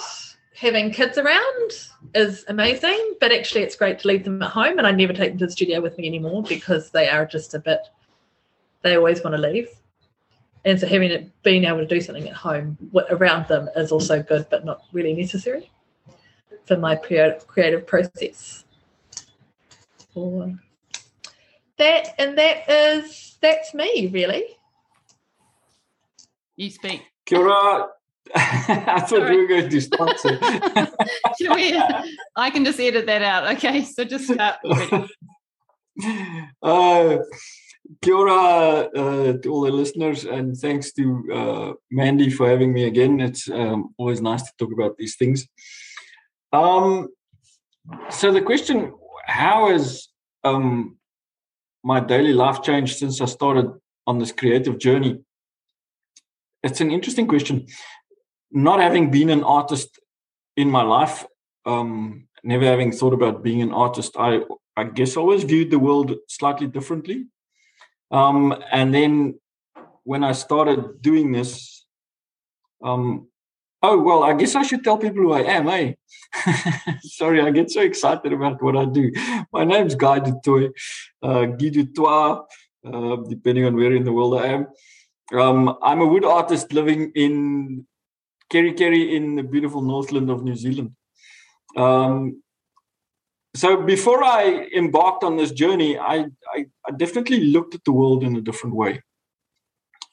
having 0.54 0.90
kids 0.90 1.16
around 1.16 1.72
is 2.14 2.44
amazing, 2.46 3.14
but 3.20 3.32
actually 3.32 3.62
it's 3.62 3.74
great 3.74 4.00
to 4.00 4.08
leave 4.08 4.24
them 4.24 4.42
at 4.42 4.50
home. 4.50 4.76
And 4.76 4.86
I 4.86 4.90
never 4.90 5.14
take 5.14 5.30
them 5.30 5.38
to 5.38 5.46
the 5.46 5.52
studio 5.52 5.80
with 5.80 5.96
me 5.96 6.06
anymore 6.06 6.42
because 6.42 6.90
they 6.90 7.08
are 7.08 7.24
just 7.24 7.54
a 7.54 7.58
bit, 7.58 7.80
they 8.82 8.94
always 8.94 9.24
want 9.24 9.34
to 9.34 9.40
leave. 9.40 9.68
And 10.66 10.78
so 10.78 10.86
having 10.86 11.10
it, 11.10 11.42
being 11.42 11.64
able 11.64 11.78
to 11.78 11.86
do 11.86 12.02
something 12.02 12.28
at 12.28 12.36
home 12.36 12.76
around 13.10 13.48
them 13.48 13.70
is 13.76 13.90
also 13.90 14.22
good, 14.22 14.46
but 14.50 14.66
not 14.66 14.82
really 14.92 15.14
necessary 15.14 15.70
for 16.64 16.76
my 16.76 16.96
creative 16.96 17.86
process. 17.86 18.64
Or 20.14 20.54
that, 21.78 22.14
and 22.18 22.36
that 22.38 22.68
is, 22.68 23.36
that's 23.40 23.74
me 23.74 24.08
really. 24.08 24.44
You 26.56 26.70
speak. 26.70 27.02
Kia 27.24 27.38
ora, 27.38 27.88
I 28.34 29.00
thought 29.00 29.08
Sorry. 29.08 29.36
we 29.36 29.42
were 29.42 29.48
going 29.48 29.70
to 29.70 29.80
start. 29.80 30.16
we, 31.40 31.82
I 32.36 32.50
can 32.50 32.64
just 32.64 32.80
edit 32.80 33.06
that 33.06 33.22
out. 33.22 33.56
Okay, 33.56 33.84
so 33.84 34.04
just 34.04 34.28
start. 34.32 34.56
uh, 36.62 37.18
kia 38.00 38.14
ora 38.14 38.34
uh, 38.34 39.32
to 39.38 39.52
all 39.52 39.62
the 39.62 39.70
listeners, 39.70 40.24
and 40.24 40.56
thanks 40.56 40.92
to 40.92 41.24
uh, 41.32 41.72
Mandy 41.90 42.30
for 42.30 42.48
having 42.48 42.72
me 42.72 42.84
again. 42.84 43.20
It's 43.20 43.50
um, 43.50 43.94
always 43.96 44.20
nice 44.20 44.42
to 44.42 44.52
talk 44.58 44.72
about 44.72 44.96
these 44.96 45.16
things. 45.16 45.48
Um, 46.52 47.08
so 48.10 48.32
the 48.32 48.42
question: 48.42 48.92
How 49.26 49.70
has 49.70 50.08
um, 50.44 50.96
my 51.82 52.00
daily 52.00 52.32
life 52.32 52.62
changed 52.62 52.98
since 52.98 53.20
I 53.20 53.26
started 53.26 53.70
on 54.06 54.18
this 54.18 54.32
creative 54.32 54.78
journey? 54.78 55.20
It's 56.62 56.80
an 56.80 56.90
interesting 56.90 57.26
question 57.26 57.66
not 58.52 58.80
having 58.80 59.10
been 59.10 59.30
an 59.30 59.42
artist 59.42 59.98
in 60.56 60.70
my 60.70 60.82
life, 60.82 61.26
um, 61.64 62.28
never 62.44 62.64
having 62.64 62.92
thought 62.92 63.14
about 63.14 63.42
being 63.42 63.62
an 63.62 63.72
artist, 63.72 64.16
I 64.18 64.42
I 64.76 64.84
guess 64.84 65.16
I 65.16 65.20
always 65.20 65.44
viewed 65.44 65.70
the 65.70 65.78
world 65.78 66.14
slightly 66.28 66.66
differently. 66.66 67.26
Um, 68.10 68.54
and 68.72 68.94
then 68.94 69.38
when 70.04 70.24
I 70.24 70.32
started 70.32 71.02
doing 71.02 71.32
this, 71.32 71.86
um, 72.82 73.28
oh 73.82 73.98
well, 73.98 74.22
I 74.22 74.34
guess 74.34 74.54
I 74.54 74.62
should 74.62 74.84
tell 74.84 74.98
people 74.98 75.22
who 75.22 75.32
I 75.32 75.42
am, 75.42 75.68
eh? 75.68 75.94
Sorry, 77.02 77.40
I 77.40 77.50
get 77.50 77.70
so 77.70 77.82
excited 77.82 78.32
about 78.32 78.62
what 78.62 78.76
I 78.76 78.84
do. 78.84 79.12
My 79.52 79.64
name's 79.64 79.94
Guy 79.94 80.20
du 80.20 80.32
Toit, 80.44 80.70
uh, 81.22 81.46
Guy 81.46 81.68
du 81.70 81.84
Toit, 81.86 82.46
uh, 82.86 83.16
depending 83.28 83.64
on 83.64 83.76
where 83.76 83.92
in 83.92 84.04
the 84.04 84.12
world 84.12 84.40
I 84.40 84.46
am. 84.46 84.66
Um, 85.32 85.78
I'm 85.82 86.00
a 86.00 86.06
wood 86.06 86.24
artist 86.24 86.72
living 86.72 87.12
in 87.14 87.86
Kerikeri 88.52 89.14
in 89.14 89.36
the 89.36 89.42
beautiful 89.42 89.82
Northland 89.82 90.30
of 90.30 90.42
New 90.42 90.56
Zealand. 90.56 90.94
Um, 91.76 92.42
so 93.54 93.82
before 93.82 94.24
I 94.24 94.68
embarked 94.74 95.24
on 95.24 95.36
this 95.36 95.52
journey, 95.52 95.98
I, 95.98 96.26
I, 96.54 96.66
I, 96.86 96.90
definitely 96.96 97.44
looked 97.44 97.74
at 97.74 97.84
the 97.84 97.92
world 97.92 98.24
in 98.24 98.36
a 98.36 98.40
different 98.40 98.76
way. 98.76 99.02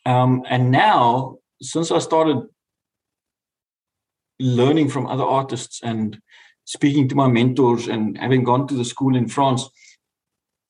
Um, 0.05 0.43
and 0.49 0.71
now, 0.71 1.37
since 1.61 1.91
I 1.91 1.99
started 1.99 2.47
learning 4.39 4.89
from 4.89 5.07
other 5.07 5.23
artists 5.23 5.81
and 5.83 6.19
speaking 6.65 7.07
to 7.09 7.15
my 7.15 7.27
mentors 7.27 7.87
and 7.87 8.17
having 8.17 8.43
gone 8.43 8.67
to 8.67 8.75
the 8.75 8.85
school 8.85 9.15
in 9.15 9.27
France, 9.27 9.67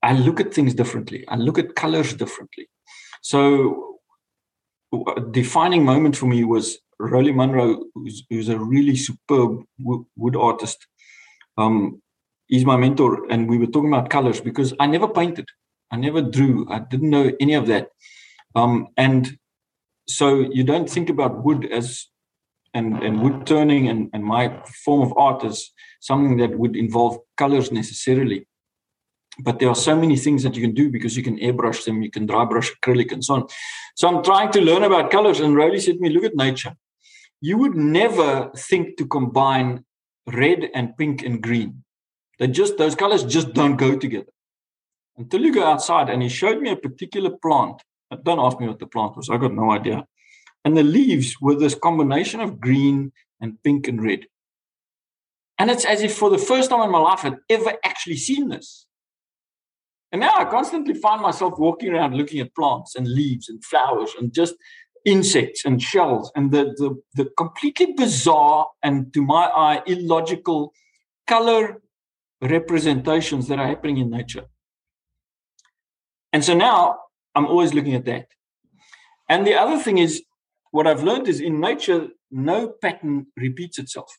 I 0.01 0.13
look 0.13 0.39
at 0.39 0.53
things 0.53 0.73
differently. 0.73 1.27
I 1.27 1.35
look 1.35 1.59
at 1.59 1.75
colors 1.75 2.13
differently. 2.13 2.69
So, 3.21 3.99
a 4.93 5.21
defining 5.21 5.83
moment 5.83 6.15
for 6.15 6.25
me 6.25 6.43
was 6.43 6.79
Rolly 6.99 7.31
Munro, 7.31 7.83
who's, 7.93 8.23
who's, 8.29 8.49
a 8.49 8.57
really 8.57 8.95
superb 8.95 9.63
wood 9.77 10.35
artist, 10.35 10.87
um, 11.57 12.01
he's 12.47 12.65
my 12.65 12.75
mentor, 12.75 13.29
and 13.29 13.49
we 13.49 13.57
were 13.57 13.67
talking 13.67 13.93
about 13.93 14.09
colors 14.09 14.41
because 14.41 14.73
I 14.79 14.87
never 14.87 15.07
painted, 15.07 15.47
I 15.91 15.97
never 15.97 16.21
drew, 16.21 16.67
I 16.69 16.79
didn't 16.79 17.09
know 17.09 17.31
any 17.39 17.53
of 17.53 17.67
that, 17.67 17.89
um, 18.55 18.87
and 18.97 19.37
so 20.07 20.39
you 20.39 20.63
don't 20.63 20.89
think 20.89 21.09
about 21.09 21.43
wood 21.43 21.65
as 21.71 22.07
and, 22.73 23.01
and 23.03 23.21
wood 23.21 23.45
turning 23.47 23.87
and, 23.87 24.09
and 24.13 24.23
my 24.23 24.61
form 24.83 25.01
of 25.01 25.17
art 25.17 25.43
is 25.43 25.71
something 25.99 26.37
that 26.37 26.57
would 26.57 26.75
involve 26.75 27.17
colors 27.37 27.71
necessarily. 27.71 28.47
But 29.41 29.59
there 29.59 29.69
are 29.69 29.75
so 29.75 29.95
many 29.95 30.17
things 30.17 30.43
that 30.43 30.55
you 30.55 30.61
can 30.61 30.73
do 30.73 30.89
because 30.89 31.15
you 31.15 31.23
can 31.23 31.37
airbrush 31.39 31.85
them, 31.85 32.01
you 32.01 32.11
can 32.11 32.25
dry 32.25 32.45
brush 32.45 32.71
acrylic 32.73 33.11
and 33.11 33.23
so 33.23 33.35
on. 33.35 33.47
So 33.95 34.07
I'm 34.07 34.23
trying 34.23 34.51
to 34.51 34.61
learn 34.61 34.83
about 34.83 35.11
colors, 35.11 35.39
and 35.39 35.55
Rolly 35.55 35.79
said 35.79 35.95
to 35.95 36.01
me, 36.01 36.09
Look 36.09 36.25
at 36.25 36.35
nature 36.35 36.75
you 37.41 37.57
would 37.57 37.75
never 37.75 38.51
think 38.55 38.97
to 38.97 39.05
combine 39.05 39.85
red 40.27 40.69
and 40.73 40.95
pink 40.97 41.23
and 41.23 41.41
green. 41.41 41.83
They 42.37 42.47
just 42.47 42.77
those 42.77 42.95
colors 42.95 43.23
just 43.23 43.53
don't 43.53 43.75
go 43.75 43.97
together. 43.97 44.31
Until 45.17 45.41
you 45.41 45.53
go 45.53 45.65
outside, 45.65 46.09
and 46.09 46.21
he 46.21 46.29
showed 46.29 46.61
me 46.61 46.71
a 46.71 46.75
particular 46.75 47.31
plant. 47.41 47.81
Don't 48.23 48.39
ask 48.39 48.59
me 48.59 48.67
what 48.67 48.79
the 48.79 48.87
plant 48.87 49.17
was. 49.17 49.29
I 49.29 49.37
got 49.37 49.53
no 49.53 49.71
idea. 49.71 50.05
And 50.65 50.75
the 50.77 50.83
leaves 50.83 51.39
were 51.41 51.55
this 51.55 51.75
combination 51.75 52.41
of 52.41 52.59
green 52.59 53.11
and 53.39 53.61
pink 53.63 53.87
and 53.87 54.03
red. 54.03 54.25
And 55.57 55.69
it's 55.69 55.85
as 55.85 56.01
if 56.01 56.15
for 56.15 56.29
the 56.29 56.37
first 56.37 56.69
time 56.69 56.81
in 56.81 56.91
my 56.91 56.99
life 56.99 57.25
I'd 57.25 57.37
ever 57.49 57.73
actually 57.83 58.17
seen 58.17 58.49
this. 58.49 58.85
And 60.11 60.21
now 60.21 60.33
I 60.35 60.45
constantly 60.45 60.93
find 60.93 61.21
myself 61.21 61.59
walking 61.59 61.93
around 61.93 62.15
looking 62.15 62.39
at 62.39 62.55
plants 62.55 62.95
and 62.95 63.07
leaves 63.07 63.47
and 63.47 63.63
flowers 63.63 64.11
and 64.17 64.33
just 64.33 64.55
insects 65.05 65.65
and 65.65 65.81
shells 65.81 66.31
and 66.35 66.51
the, 66.51 66.73
the, 66.77 67.01
the 67.15 67.29
completely 67.37 67.93
bizarre 67.93 68.67
and 68.83 69.13
to 69.13 69.21
my 69.21 69.45
eye 69.45 69.81
illogical 69.85 70.73
color 71.27 71.81
representations 72.41 73.47
that 73.47 73.59
are 73.59 73.67
happening 73.67 73.97
in 73.97 74.09
nature. 74.09 74.45
And 76.33 76.43
so 76.43 76.53
now 76.53 76.99
I'm 77.35 77.45
always 77.45 77.73
looking 77.73 77.95
at 77.95 78.05
that. 78.05 78.27
And 79.27 79.45
the 79.45 79.55
other 79.55 79.77
thing 79.77 79.99
is, 79.99 80.23
what 80.71 80.87
I've 80.87 81.03
learned 81.03 81.27
is 81.27 81.39
in 81.39 81.59
nature, 81.59 82.07
no 82.31 82.73
pattern 82.81 83.27
repeats 83.37 83.79
itself. 83.79 84.11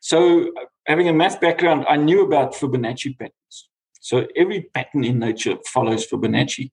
So, 0.00 0.52
having 0.86 1.08
a 1.08 1.12
math 1.12 1.40
background, 1.40 1.86
I 1.88 1.96
knew 1.96 2.24
about 2.24 2.54
Fibonacci 2.54 3.18
patterns. 3.18 3.68
So, 4.00 4.26
every 4.36 4.62
pattern 4.74 5.04
in 5.04 5.18
nature 5.18 5.56
follows 5.66 6.06
Fibonacci. 6.06 6.70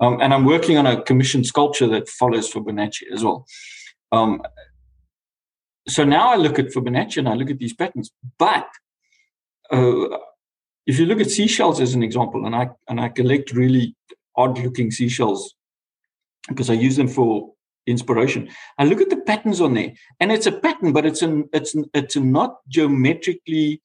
Um, 0.00 0.20
and 0.20 0.32
I'm 0.32 0.44
working 0.44 0.78
on 0.78 0.86
a 0.86 1.02
commissioned 1.02 1.46
sculpture 1.46 1.88
that 1.88 2.08
follows 2.08 2.50
Fibonacci 2.50 3.02
as 3.12 3.22
well. 3.22 3.46
Um, 4.12 4.42
so 5.88 6.04
now 6.04 6.30
I 6.32 6.36
look 6.36 6.58
at 6.58 6.66
Fibonacci 6.66 7.18
and 7.18 7.28
I 7.28 7.34
look 7.34 7.50
at 7.50 7.58
these 7.58 7.74
patterns. 7.74 8.10
But 8.38 8.68
uh, 9.70 10.18
if 10.86 10.98
you 10.98 11.06
look 11.06 11.20
at 11.20 11.30
seashells 11.30 11.80
as 11.80 11.94
an 11.94 12.02
example, 12.02 12.46
and 12.46 12.54
I 12.54 12.70
and 12.88 13.00
I 13.00 13.08
collect 13.08 13.52
really 13.52 13.94
odd-looking 14.36 14.90
seashells 14.90 15.54
because 16.48 16.70
I 16.70 16.74
use 16.74 16.96
them 16.96 17.08
for 17.08 17.52
inspiration. 17.86 18.48
I 18.78 18.84
look 18.84 19.00
at 19.00 19.10
the 19.10 19.16
patterns 19.16 19.60
on 19.60 19.74
there, 19.74 19.92
and 20.18 20.32
it's 20.32 20.46
a 20.46 20.52
pattern, 20.52 20.92
but 20.92 21.06
it's 21.06 21.22
an 21.22 21.48
it's 21.52 21.74
an, 21.74 21.84
it's 21.94 22.16
not 22.16 22.58
geometrically 22.68 23.82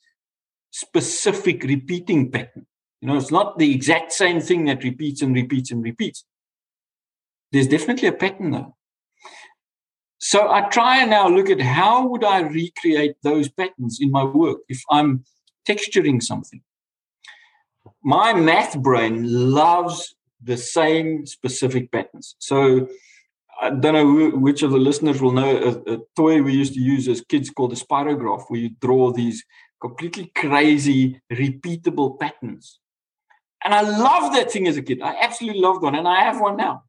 specific 0.71 1.63
repeating 1.63 2.31
pattern. 2.31 2.65
You 3.01 3.07
know, 3.07 3.17
it's 3.17 3.31
not 3.31 3.57
the 3.59 3.73
exact 3.73 4.11
same 4.11 4.39
thing 4.41 4.65
that 4.65 4.83
repeats 4.83 5.21
and 5.21 5.33
repeats 5.35 5.71
and 5.71 5.83
repeats. 5.83 6.25
There's 7.51 7.67
definitely 7.67 8.07
a 8.07 8.13
pattern 8.13 8.51
there. 8.51 8.67
So 10.17 10.49
I 10.49 10.61
try 10.69 11.01
and 11.01 11.11
now 11.11 11.29
look 11.29 11.49
at 11.49 11.61
how 11.61 12.07
would 12.07 12.23
I 12.23 12.41
recreate 12.41 13.15
those 13.21 13.47
patterns 13.47 13.99
in 14.01 14.11
my 14.11 14.23
work 14.23 14.59
if 14.69 14.81
I'm 14.89 15.23
texturing 15.67 16.21
something. 16.21 16.61
My 18.03 18.33
math 18.33 18.77
brain 18.79 19.51
loves 19.51 20.15
the 20.41 20.57
same 20.57 21.25
specific 21.25 21.91
patterns. 21.91 22.35
So 22.39 22.87
I 23.61 23.69
don't 23.69 23.93
know 23.93 24.37
which 24.37 24.63
of 24.63 24.71
the 24.71 24.77
listeners 24.77 25.21
will 25.21 25.31
know 25.31 25.57
a, 25.87 25.93
a, 25.93 25.97
toy 26.15 26.41
we 26.41 26.53
used 26.53 26.73
to 26.73 26.81
use 26.81 27.07
as 27.07 27.21
kids 27.21 27.49
called 27.49 27.73
a 27.73 27.75
spirograph, 27.75 28.45
where 28.47 28.59
you 28.59 28.69
draw 28.81 29.11
these 29.11 29.43
completely 29.81 30.31
crazy, 30.35 31.21
repeatable 31.31 32.19
patterns. 32.19 32.79
And 33.63 33.73
I 33.73 33.81
loved 33.81 34.35
that 34.35 34.51
thing 34.51 34.67
as 34.67 34.77
a 34.77 34.81
kid. 34.81 35.01
I 35.01 35.15
absolutely 35.21 35.61
loved 35.61 35.83
one, 35.83 35.95
and 35.95 36.07
I 36.07 36.23
have 36.23 36.39
one 36.39 36.57
now. 36.57 36.83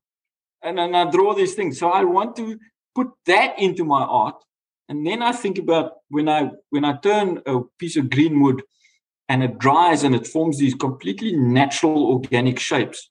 And 0.62 0.78
then 0.78 0.94
I 0.94 1.10
draw 1.10 1.34
these 1.34 1.54
things. 1.54 1.78
So 1.78 1.90
I 1.90 2.04
want 2.04 2.36
to 2.36 2.58
put 2.94 3.08
that 3.26 3.58
into 3.58 3.84
my 3.84 4.02
art. 4.02 4.42
And 4.88 5.06
then 5.06 5.22
I 5.22 5.32
think 5.32 5.58
about 5.58 5.92
when 6.08 6.28
I 6.28 6.50
when 6.70 6.84
I 6.84 6.96
turn 6.96 7.42
a 7.46 7.60
piece 7.78 7.96
of 7.96 8.10
green 8.10 8.40
wood 8.40 8.62
and 9.28 9.42
it 9.42 9.58
dries 9.58 10.04
and 10.04 10.14
it 10.14 10.26
forms 10.26 10.58
these 10.58 10.74
completely 10.74 11.34
natural 11.34 12.06
organic 12.06 12.58
shapes. 12.58 13.10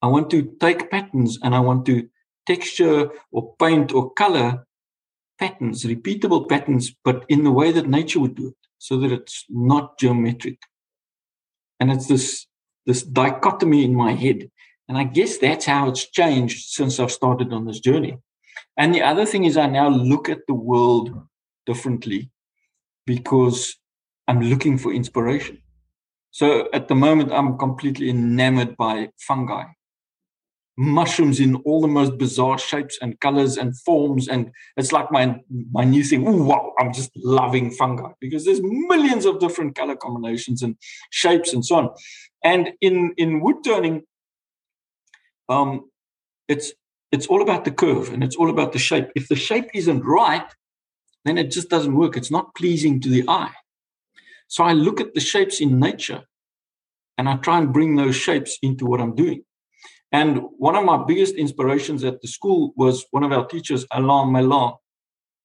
I 0.00 0.06
want 0.06 0.30
to 0.30 0.42
take 0.60 0.90
patterns 0.90 1.38
and 1.42 1.54
I 1.54 1.60
want 1.60 1.86
to 1.86 2.08
texture 2.46 3.10
or 3.32 3.54
paint 3.58 3.92
or 3.92 4.10
color 4.12 4.66
patterns, 5.38 5.84
repeatable 5.84 6.48
patterns, 6.48 6.94
but 7.04 7.24
in 7.28 7.44
the 7.44 7.52
way 7.52 7.72
that 7.72 7.88
nature 7.88 8.20
would 8.20 8.34
do 8.34 8.48
it, 8.48 8.56
so 8.78 8.98
that 8.98 9.12
it's 9.12 9.44
not 9.48 9.98
geometric. 9.98 10.58
And 11.80 11.90
it's 11.90 12.08
this 12.08 12.46
this 12.86 13.02
dichotomy 13.02 13.84
in 13.84 13.94
my 13.94 14.12
head. 14.12 14.50
And 14.88 14.96
I 14.96 15.04
guess 15.04 15.36
that's 15.36 15.66
how 15.66 15.88
it's 15.88 16.10
changed 16.10 16.70
since 16.70 16.98
I've 16.98 17.12
started 17.12 17.52
on 17.52 17.66
this 17.66 17.80
journey. 17.80 18.16
And 18.78 18.94
the 18.94 19.02
other 19.02 19.26
thing 19.26 19.44
is 19.44 19.58
I 19.58 19.66
now 19.66 19.88
look 19.90 20.30
at 20.30 20.46
the 20.46 20.54
world 20.54 21.10
differently 21.66 22.30
because 23.04 23.76
I'm 24.26 24.40
looking 24.40 24.78
for 24.78 24.92
inspiration. 24.92 25.58
So 26.30 26.68
at 26.72 26.88
the 26.88 26.94
moment, 26.94 27.30
I'm 27.30 27.58
completely 27.58 28.08
enamored 28.08 28.76
by 28.76 29.10
fungi 29.18 29.64
mushrooms 30.78 31.40
in 31.40 31.56
all 31.56 31.80
the 31.80 31.88
most 31.88 32.16
bizarre 32.18 32.56
shapes 32.56 32.96
and 33.02 33.18
colors 33.18 33.56
and 33.56 33.76
forms 33.80 34.28
and 34.28 34.48
it's 34.76 34.92
like 34.92 35.10
my 35.10 35.36
my 35.72 35.82
new 35.82 36.04
thing 36.04 36.24
Ooh, 36.26 36.44
wow 36.44 36.72
i'm 36.78 36.92
just 36.92 37.10
loving 37.16 37.68
fungi 37.72 38.12
because 38.20 38.44
there's 38.44 38.60
millions 38.62 39.26
of 39.26 39.40
different 39.40 39.74
color 39.74 39.96
combinations 39.96 40.62
and 40.62 40.76
shapes 41.10 41.52
and 41.52 41.64
so 41.64 41.76
on. 41.76 41.90
And 42.44 42.70
in 42.80 43.12
in 43.16 43.40
wood 43.40 43.56
turning 43.64 44.04
um 45.48 45.90
it's 46.46 46.72
it's 47.10 47.26
all 47.26 47.42
about 47.42 47.64
the 47.64 47.72
curve 47.72 48.12
and 48.12 48.22
it's 48.22 48.36
all 48.36 48.50
about 48.50 48.72
the 48.72 48.78
shape. 48.78 49.08
If 49.16 49.28
the 49.28 49.36
shape 49.36 49.68
isn't 49.74 50.04
right 50.04 50.48
then 51.24 51.38
it 51.38 51.50
just 51.50 51.68
doesn't 51.68 51.96
work. 51.96 52.16
It's 52.16 52.30
not 52.30 52.54
pleasing 52.54 53.00
to 53.00 53.08
the 53.08 53.24
eye. 53.28 53.54
So 54.46 54.62
i 54.64 54.72
look 54.72 55.00
at 55.00 55.14
the 55.14 55.20
shapes 55.20 55.60
in 55.60 55.80
nature 55.80 56.22
and 57.18 57.28
i 57.28 57.36
try 57.36 57.58
and 57.58 57.72
bring 57.72 57.96
those 57.96 58.16
shapes 58.16 58.58
into 58.62 58.86
what 58.86 59.00
i'm 59.00 59.14
doing 59.14 59.42
and 60.12 60.40
one 60.56 60.74
of 60.74 60.84
my 60.84 61.04
biggest 61.04 61.34
inspirations 61.34 62.02
at 62.04 62.20
the 62.22 62.28
school 62.28 62.72
was 62.76 63.04
one 63.10 63.24
of 63.24 63.32
our 63.32 63.46
teachers, 63.46 63.86
Alain 63.90 64.32
Mailland, 64.32 64.74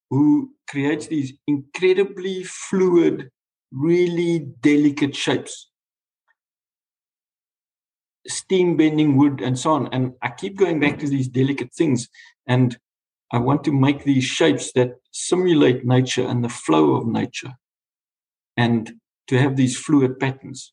who 0.09 0.51
creates 0.69 1.07
these 1.07 1.33
incredibly 1.47 2.43
fluid, 2.43 3.29
really 3.71 4.39
delicate 4.61 5.15
shapes. 5.15 5.69
Steam 8.25 8.77
bending 8.77 9.17
wood 9.17 9.41
and 9.41 9.59
so 9.59 9.71
on. 9.71 9.89
And 9.91 10.13
I 10.21 10.29
keep 10.29 10.55
going 10.55 10.79
back 10.79 10.97
to 10.99 11.09
these 11.09 11.27
delicate 11.27 11.73
things. 11.73 12.07
And 12.47 12.77
I 13.33 13.39
want 13.39 13.65
to 13.65 13.73
make 13.73 14.03
these 14.03 14.23
shapes 14.23 14.71
that 14.73 14.93
simulate 15.11 15.83
nature 15.83 16.25
and 16.25 16.41
the 16.41 16.49
flow 16.49 16.95
of 16.95 17.07
nature 17.07 17.53
and 18.55 18.93
to 19.27 19.37
have 19.39 19.57
these 19.57 19.77
fluid 19.77 20.19
patterns. 20.19 20.71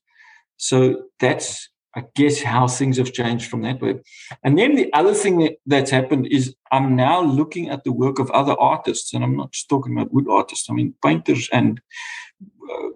So 0.59 1.05
that's 1.19 1.70
I 1.97 2.05
guess 2.15 2.41
how 2.41 2.69
things 2.69 2.99
have 2.99 3.13
changed 3.13 3.51
from 3.51 3.63
that 3.63 3.81
way. 3.81 3.97
And 4.45 4.57
then 4.57 4.77
the 4.77 4.93
other 4.93 5.13
thing 5.13 5.39
that, 5.41 5.57
that's 5.67 5.91
happened 5.91 6.29
is 6.31 6.55
I'm 6.71 6.95
now 6.95 7.21
looking 7.21 7.69
at 7.69 7.83
the 7.83 7.93
work 7.93 8.19
of 8.19 8.31
other 8.31 8.55
artists, 8.61 9.13
and 9.13 9.25
I'm 9.25 9.37
not 9.37 9.53
just 9.53 9.69
talking 9.69 9.97
about 9.97 10.13
wood 10.13 10.29
artists. 10.31 10.71
I 10.71 10.75
mean 10.75 10.95
painters 11.05 11.49
and 11.53 11.81
uh, 12.71 12.89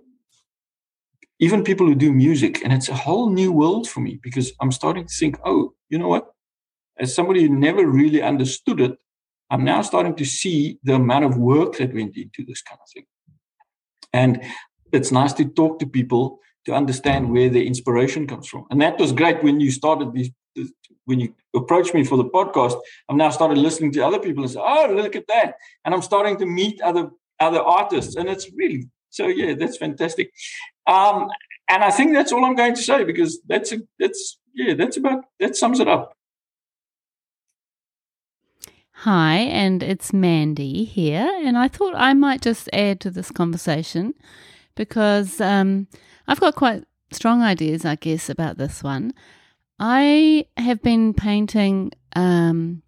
even 1.40 1.64
people 1.64 1.86
who 1.86 1.96
do 1.96 2.12
music, 2.12 2.62
and 2.62 2.72
it's 2.72 2.88
a 2.88 2.94
whole 2.94 3.30
new 3.30 3.50
world 3.50 3.88
for 3.88 4.00
me 4.00 4.20
because 4.22 4.52
I'm 4.60 4.70
starting 4.70 5.06
to 5.06 5.14
think, 5.14 5.38
oh, 5.44 5.74
you 5.88 5.98
know 5.98 6.08
what? 6.08 6.30
As 6.96 7.12
somebody 7.12 7.42
who 7.42 7.48
never 7.48 7.86
really 7.86 8.22
understood 8.22 8.80
it, 8.80 8.96
I'm 9.50 9.64
now 9.64 9.82
starting 9.82 10.14
to 10.16 10.24
see 10.24 10.78
the 10.84 10.94
amount 10.94 11.24
of 11.24 11.36
work 11.36 11.78
that 11.78 11.92
went 11.92 12.16
into 12.16 12.44
this 12.46 12.62
kind 12.62 12.78
of 12.80 12.88
thing. 12.92 13.06
And 14.12 14.42
it's 14.92 15.10
nice 15.10 15.32
to 15.34 15.44
talk 15.44 15.80
to 15.80 15.86
people 15.86 16.38
to 16.66 16.72
understand 16.72 17.30
where 17.30 17.48
the 17.48 17.66
inspiration 17.66 18.26
comes 18.26 18.48
from. 18.48 18.66
And 18.70 18.80
that 18.80 18.98
was 18.98 19.12
great 19.12 19.42
when 19.42 19.60
you 19.60 19.70
started 19.70 20.12
these, 20.12 20.30
when 21.04 21.20
you 21.20 21.34
approached 21.54 21.94
me 21.94 22.04
for 22.04 22.16
the 22.16 22.24
podcast. 22.24 22.78
I've 23.08 23.16
now 23.16 23.30
started 23.30 23.58
listening 23.58 23.92
to 23.92 24.06
other 24.06 24.18
people 24.18 24.42
and 24.44 24.52
say, 24.52 24.60
"Oh, 24.60 24.92
look 24.94 25.16
at 25.16 25.26
that!" 25.28 25.56
And 25.84 25.94
I'm 25.94 26.02
starting 26.02 26.36
to 26.38 26.46
meet 26.46 26.80
other 26.80 27.10
other 27.40 27.60
artists, 27.60 28.16
and 28.16 28.28
it's 28.28 28.50
really 28.52 28.88
so. 29.10 29.26
Yeah, 29.26 29.54
that's 29.54 29.76
fantastic. 29.76 30.32
Um, 30.86 31.28
and 31.68 31.82
I 31.82 31.90
think 31.90 32.12
that's 32.12 32.32
all 32.32 32.44
I'm 32.44 32.56
going 32.56 32.74
to 32.74 32.82
say 32.82 33.04
because 33.04 33.40
that's 33.48 33.72
a, 33.72 33.78
that's 33.98 34.38
yeah, 34.54 34.74
that's 34.74 34.96
about 34.96 35.24
that 35.40 35.56
sums 35.56 35.80
it 35.80 35.88
up. 35.88 36.14
Hi, 38.98 39.36
and 39.36 39.82
it's 39.82 40.12
Mandy 40.14 40.84
here, 40.84 41.30
and 41.44 41.58
I 41.58 41.68
thought 41.68 41.94
I 41.94 42.14
might 42.14 42.40
just 42.40 42.70
add 42.72 43.00
to 43.00 43.10
this 43.10 43.30
conversation 43.30 44.14
because 44.76 45.40
um, 45.40 45.88
I've 46.26 46.40
got 46.40 46.54
quite 46.54 46.84
strong 47.10 47.42
ideas, 47.42 47.84
I 47.84 47.96
guess, 47.96 48.28
about 48.30 48.58
this 48.58 48.82
one. 48.82 49.12
I 49.78 50.46
have 50.56 50.82
been 50.82 51.14
painting 51.14 51.92
um, 52.14 52.82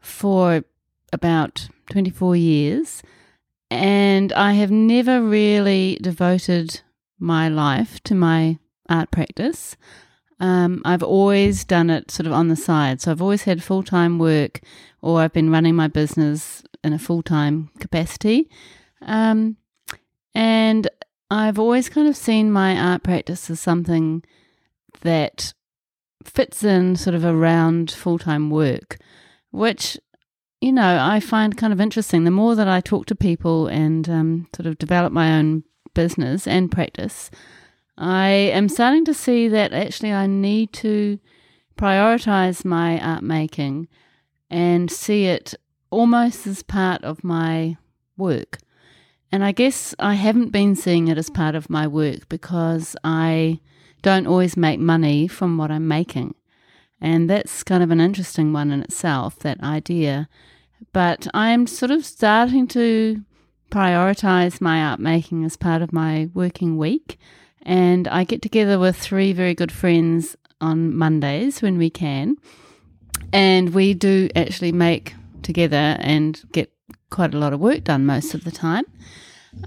for 0.00 0.64
about 1.12 1.68
24 1.90 2.36
years, 2.36 3.02
and 3.70 4.32
I 4.32 4.52
have 4.52 4.70
never 4.70 5.22
really 5.22 5.98
devoted 6.02 6.80
my 7.18 7.48
life 7.48 8.02
to 8.04 8.14
my 8.14 8.58
art 8.88 9.10
practice. 9.10 9.76
Um, 10.40 10.82
I've 10.84 11.02
always 11.02 11.64
done 11.64 11.90
it 11.90 12.10
sort 12.10 12.26
of 12.26 12.32
on 12.32 12.48
the 12.48 12.56
side. 12.56 13.00
So 13.00 13.10
I've 13.10 13.22
always 13.22 13.42
had 13.42 13.62
full 13.62 13.82
time 13.82 14.18
work, 14.18 14.60
or 15.02 15.20
I've 15.20 15.32
been 15.32 15.50
running 15.50 15.74
my 15.74 15.88
business 15.88 16.62
in 16.84 16.92
a 16.92 16.98
full 16.98 17.22
time 17.22 17.70
capacity. 17.80 18.48
Um, 19.02 19.56
And 20.34 20.87
I've 21.30 21.58
always 21.58 21.88
kind 21.88 22.08
of 22.08 22.16
seen 22.16 22.50
my 22.50 22.76
art 22.76 23.02
practice 23.02 23.50
as 23.50 23.60
something 23.60 24.24
that 25.02 25.52
fits 26.24 26.64
in 26.64 26.96
sort 26.96 27.14
of 27.14 27.24
around 27.24 27.90
full 27.90 28.18
time 28.18 28.50
work, 28.50 28.96
which, 29.50 29.98
you 30.60 30.72
know, 30.72 30.98
I 31.00 31.20
find 31.20 31.56
kind 31.56 31.72
of 31.72 31.80
interesting. 31.80 32.24
The 32.24 32.30
more 32.30 32.54
that 32.54 32.68
I 32.68 32.80
talk 32.80 33.06
to 33.06 33.14
people 33.14 33.66
and 33.66 34.08
um, 34.08 34.48
sort 34.56 34.66
of 34.66 34.78
develop 34.78 35.12
my 35.12 35.38
own 35.38 35.64
business 35.94 36.46
and 36.46 36.72
practice, 36.72 37.30
I 37.98 38.28
am 38.28 38.68
starting 38.68 39.04
to 39.06 39.14
see 39.14 39.48
that 39.48 39.72
actually 39.72 40.12
I 40.12 40.26
need 40.26 40.72
to 40.74 41.18
prioritize 41.76 42.64
my 42.64 43.00
art 43.00 43.22
making 43.22 43.88
and 44.50 44.90
see 44.90 45.26
it 45.26 45.54
almost 45.90 46.46
as 46.46 46.62
part 46.62 47.04
of 47.04 47.22
my 47.22 47.76
work. 48.16 48.58
And 49.30 49.44
I 49.44 49.52
guess 49.52 49.94
I 49.98 50.14
haven't 50.14 50.50
been 50.50 50.74
seeing 50.74 51.08
it 51.08 51.18
as 51.18 51.30
part 51.30 51.54
of 51.54 51.68
my 51.68 51.86
work 51.86 52.28
because 52.28 52.96
I 53.04 53.60
don't 54.02 54.26
always 54.26 54.56
make 54.56 54.80
money 54.80 55.28
from 55.28 55.58
what 55.58 55.70
I'm 55.70 55.86
making. 55.86 56.34
And 57.00 57.28
that's 57.28 57.62
kind 57.62 57.82
of 57.82 57.90
an 57.90 58.00
interesting 58.00 58.52
one 58.52 58.70
in 58.70 58.82
itself, 58.82 59.38
that 59.40 59.62
idea. 59.62 60.28
But 60.92 61.26
I'm 61.34 61.66
sort 61.66 61.90
of 61.90 62.04
starting 62.04 62.66
to 62.68 63.22
prioritize 63.70 64.60
my 64.60 64.82
art 64.82 65.00
making 65.00 65.44
as 65.44 65.56
part 65.56 65.82
of 65.82 65.92
my 65.92 66.30
working 66.32 66.76
week. 66.78 67.18
And 67.62 68.08
I 68.08 68.24
get 68.24 68.40
together 68.40 68.78
with 68.78 68.96
three 68.96 69.32
very 69.32 69.54
good 69.54 69.70
friends 69.70 70.36
on 70.60 70.96
Mondays 70.96 71.60
when 71.60 71.76
we 71.76 71.90
can. 71.90 72.36
And 73.32 73.74
we 73.74 73.94
do 73.94 74.28
actually 74.34 74.72
make 74.72 75.14
together 75.42 75.96
and 76.00 76.40
get 76.52 76.72
quite 77.10 77.34
a 77.34 77.38
lot 77.38 77.52
of 77.52 77.60
work 77.60 77.84
done 77.84 78.06
most 78.06 78.34
of 78.34 78.44
the 78.44 78.50
time. 78.50 78.84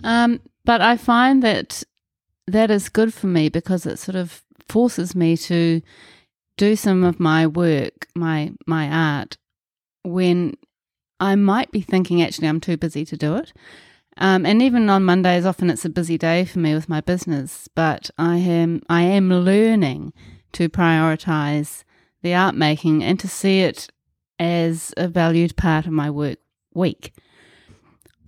Um, 0.04 0.42
but 0.66 0.82
I 0.82 0.98
find 0.98 1.42
that 1.44 1.84
that 2.48 2.72
is 2.72 2.90
good 2.90 3.14
for 3.14 3.28
me 3.28 3.50
because 3.50 3.86
it 3.86 3.98
sort 3.98 4.16
of 4.16 4.44
forces 4.68 5.16
me 5.16 5.36
to 5.38 5.82
do 6.58 6.76
some 6.76 7.04
of 7.04 7.20
my 7.20 7.48
work, 7.48 8.08
my 8.16 8.52
my 8.68 8.90
art, 8.90 9.38
when 10.04 10.56
I 11.20 11.36
might 11.36 11.72
be 11.72 11.82
thinking 11.82 12.22
actually 12.22 12.48
I'm 12.48 12.60
too 12.60 12.78
busy 12.78 13.06
to 13.06 13.18
do 13.18 13.36
it. 13.36 13.54
Um, 14.18 14.46
and 14.46 14.62
even 14.62 14.90
on 14.90 15.04
Mondays, 15.04 15.46
often 15.46 15.70
it's 15.70 15.86
a 15.86 15.90
busy 15.90 16.18
day 16.18 16.46
for 16.46 16.60
me 16.60 16.74
with 16.74 16.90
my 16.90 17.02
business. 17.02 17.68
But 17.74 18.10
I 18.18 18.38
am 18.38 18.82
I 18.90 19.04
am 19.04 19.30
learning 19.30 20.14
to 20.54 20.70
prioritize 20.70 21.84
the 22.22 22.34
art 22.34 22.56
making 22.56 23.04
and 23.04 23.20
to 23.20 23.28
see 23.28 23.62
it 23.62 23.88
as 24.40 24.94
a 24.98 25.08
valued 25.08 25.56
part 25.56 25.86
of 25.86 25.92
my 25.92 26.10
work 26.10 26.40
week. 26.74 27.14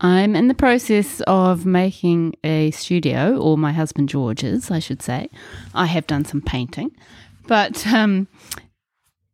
I'm 0.02 0.36
in 0.36 0.48
the 0.48 0.54
process 0.54 1.22
of 1.28 1.66
making 1.66 2.36
a 2.44 2.72
studio, 2.72 3.38
or 3.38 3.58
my 3.58 3.72
husband 3.72 4.10
George's, 4.10 4.70
I 4.70 4.80
should 4.80 5.02
say. 5.02 5.30
I 5.74 5.86
have 5.86 6.08
done 6.08 6.26
some 6.26 6.42
painting, 6.42 6.92
but 7.48 7.86
um, 7.88 8.28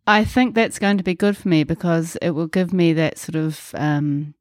I 0.06 0.26
think 0.26 0.56
that's 0.56 0.80
going 0.80 0.98
to 0.98 1.04
be 1.04 1.13
good 1.13 1.38
for 1.38 1.48
me 1.48 1.63
because 1.63 2.15
it 2.22 2.32
will 2.32 2.48
give 2.48 2.74
me 2.74 2.93
that 2.93 3.17
sort 3.17 3.36
of, 3.36 3.72
um, 3.76 4.34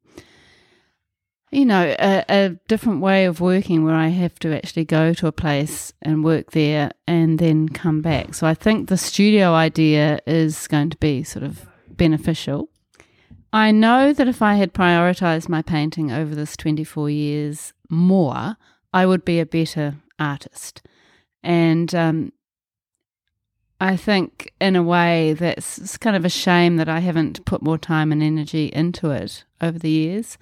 you 1.51 1.65
know, 1.65 1.95
a, 1.99 2.25
a, 2.27 2.49
different 2.67 3.01
way 3.01 3.25
of 3.25 3.39
working 3.39 3.83
where 3.83 3.95
I 3.95 4.07
have 4.07 4.37
to 4.39 4.55
actually 4.55 4.85
go 4.85 5.13
to 5.13 5.27
a 5.27 5.31
place 5.31 5.93
and 6.01 6.23
work 6.23 6.51
there 6.51 6.91
and 7.07 7.39
then 7.39 7.69
come 7.69 8.01
back. 8.01 8.33
So 8.33 8.47
I 8.47 8.55
think 8.55 8.89
the 8.89 8.97
studio 8.97 9.53
idea 9.53 10.19
is 10.25 10.67
going 10.67 10.89
to 10.89 10.97
be 10.97 11.23
sort 11.23 11.43
of 11.43 11.67
beneficial. 11.87 12.69
I 13.51 13.71
know 13.71 14.13
that 14.13 14.27
if 14.27 14.41
I 14.41 14.55
had 14.55 14.73
prioritized 14.73 15.49
my 15.49 15.61
painting 15.61 16.11
over 16.11 16.35
this 16.35 16.55
24 16.55 17.09
years 17.09 17.73
more, 17.89 18.57
I 18.93 19.05
would 19.05 19.25
be 19.25 19.39
a 19.39 19.45
better 19.45 19.95
artist. 20.19 20.81
And 21.43 21.93
um, 21.95 22.31
I 23.81 23.95
think, 23.95 24.53
in 24.59 24.75
a 24.75 24.83
way, 24.83 25.33
that's 25.33 25.97
kind 25.97 26.15
of 26.15 26.25
a 26.25 26.29
shame 26.29 26.77
that 26.77 26.89
I 26.89 26.99
haven't 26.99 27.45
put 27.45 27.61
more 27.61 27.77
time 27.77 28.11
and 28.11 28.21
energy 28.21 28.67
into 28.67 29.09
it 29.11 29.45
over 29.61 29.79
the 29.79 29.89
years. 29.89 30.37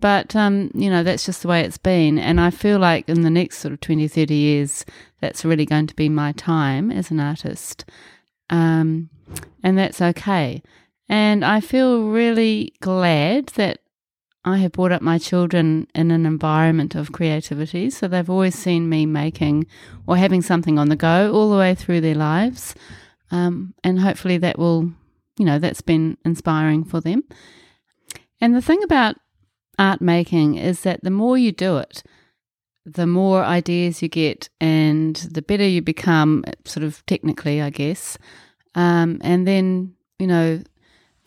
But, 0.00 0.36
um, 0.36 0.70
you 0.74 0.90
know, 0.90 1.02
that's 1.02 1.24
just 1.24 1.42
the 1.42 1.48
way 1.48 1.62
it's 1.62 1.78
been. 1.78 2.18
And 2.18 2.38
I 2.38 2.50
feel 2.50 2.78
like 2.78 3.08
in 3.08 3.22
the 3.22 3.30
next 3.30 3.58
sort 3.58 3.72
of 3.72 3.80
20, 3.80 4.06
30 4.06 4.34
years, 4.34 4.84
that's 5.20 5.46
really 5.46 5.64
going 5.64 5.86
to 5.86 5.96
be 5.96 6.10
my 6.10 6.32
time 6.32 6.90
as 6.90 7.10
an 7.10 7.20
artist. 7.20 7.86
Um, 8.50 9.08
and 9.62 9.78
that's 9.78 10.02
okay. 10.02 10.62
And 11.08 11.44
I 11.44 11.60
feel 11.60 12.08
really 12.08 12.72
glad 12.80 13.48
that 13.48 13.80
I 14.44 14.58
have 14.58 14.72
brought 14.72 14.92
up 14.92 15.02
my 15.02 15.18
children 15.18 15.86
in 15.94 16.10
an 16.10 16.26
environment 16.26 16.94
of 16.94 17.12
creativity. 17.12 17.88
So 17.90 18.08
they've 18.08 18.28
always 18.28 18.54
seen 18.54 18.88
me 18.88 19.06
making 19.06 19.66
or 20.06 20.16
having 20.16 20.42
something 20.42 20.78
on 20.78 20.88
the 20.88 20.96
go 20.96 21.32
all 21.32 21.50
the 21.50 21.56
way 21.56 21.74
through 21.74 22.02
their 22.02 22.14
lives. 22.14 22.74
Um, 23.30 23.74
and 23.82 24.00
hopefully 24.00 24.36
that 24.38 24.58
will, 24.58 24.90
you 25.38 25.46
know, 25.46 25.58
that's 25.58 25.80
been 25.80 26.18
inspiring 26.24 26.84
for 26.84 27.00
them. 27.00 27.24
And 28.40 28.54
the 28.54 28.62
thing 28.62 28.82
about 28.82 29.16
art 29.78 30.02
making 30.02 30.56
is 30.56 30.80
that 30.80 31.02
the 31.02 31.10
more 31.10 31.38
you 31.38 31.50
do 31.50 31.78
it, 31.78 32.02
the 32.84 33.06
more 33.06 33.42
ideas 33.42 34.02
you 34.02 34.08
get 34.08 34.50
and 34.60 35.16
the 35.16 35.40
better 35.40 35.66
you 35.66 35.80
become, 35.80 36.44
sort 36.66 36.84
of 36.84 37.04
technically, 37.06 37.62
I 37.62 37.70
guess. 37.70 38.18
Um, 38.74 39.18
and 39.22 39.46
then, 39.48 39.94
you 40.18 40.26
know, 40.26 40.62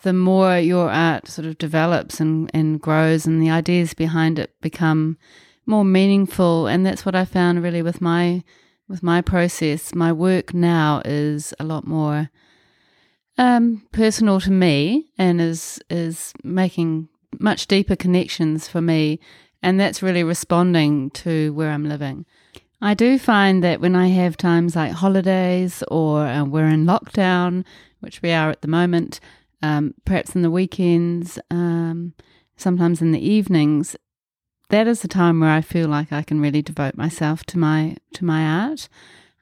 the 0.03 0.13
more 0.13 0.57
your 0.57 0.89
art 0.89 1.27
sort 1.27 1.47
of 1.47 1.57
develops 1.57 2.19
and, 2.19 2.49
and 2.53 2.79
grows 2.79 3.25
and 3.25 3.41
the 3.41 3.49
ideas 3.49 3.93
behind 3.93 4.39
it 4.39 4.53
become 4.61 5.17
more 5.65 5.83
meaningful. 5.85 6.67
And 6.67 6.85
that's 6.85 7.05
what 7.05 7.15
I 7.15 7.25
found 7.25 7.63
really 7.63 7.81
with 7.81 8.01
my 8.01 8.43
with 8.87 9.03
my 9.03 9.21
process. 9.21 9.93
My 9.93 10.13
work 10.13 10.53
now 10.53 11.01
is 11.03 11.53
a 11.59 11.63
lot 11.63 11.85
more 11.85 12.29
um, 13.37 13.83
personal 13.91 14.39
to 14.41 14.51
me 14.51 15.11
and 15.17 15.41
is 15.41 15.79
is 15.89 16.33
making 16.43 17.09
much 17.39 17.67
deeper 17.67 17.95
connections 17.95 18.67
for 18.67 18.81
me. 18.81 19.19
And 19.61 19.79
that's 19.79 20.03
really 20.03 20.23
responding 20.23 21.09
to 21.11 21.51
where 21.53 21.71
I'm 21.71 21.89
living. 21.89 22.25
I 22.79 22.93
do 22.93 23.17
find 23.17 23.63
that 23.63 23.81
when 23.81 23.95
I 23.95 24.07
have 24.09 24.37
times 24.37 24.75
like 24.75 24.91
holidays 24.91 25.83
or 25.87 26.27
uh, 26.27 26.43
we're 26.43 26.67
in 26.67 26.85
lockdown, 26.85 27.65
which 28.01 28.21
we 28.21 28.31
are 28.31 28.51
at 28.51 28.61
the 28.61 28.67
moment, 28.67 29.19
um, 29.61 29.93
perhaps 30.05 30.35
in 30.35 30.41
the 30.41 30.51
weekends, 30.51 31.39
um, 31.49 32.13
sometimes 32.55 33.01
in 33.01 33.11
the 33.11 33.25
evenings, 33.25 33.95
that 34.69 34.87
is 34.87 35.01
the 35.01 35.07
time 35.07 35.39
where 35.39 35.49
I 35.49 35.61
feel 35.61 35.87
like 35.87 36.11
I 36.11 36.23
can 36.23 36.41
really 36.41 36.61
devote 36.61 36.95
myself 36.95 37.43
to 37.45 37.57
my 37.57 37.97
to 38.13 38.25
my 38.25 38.45
art. 38.45 38.89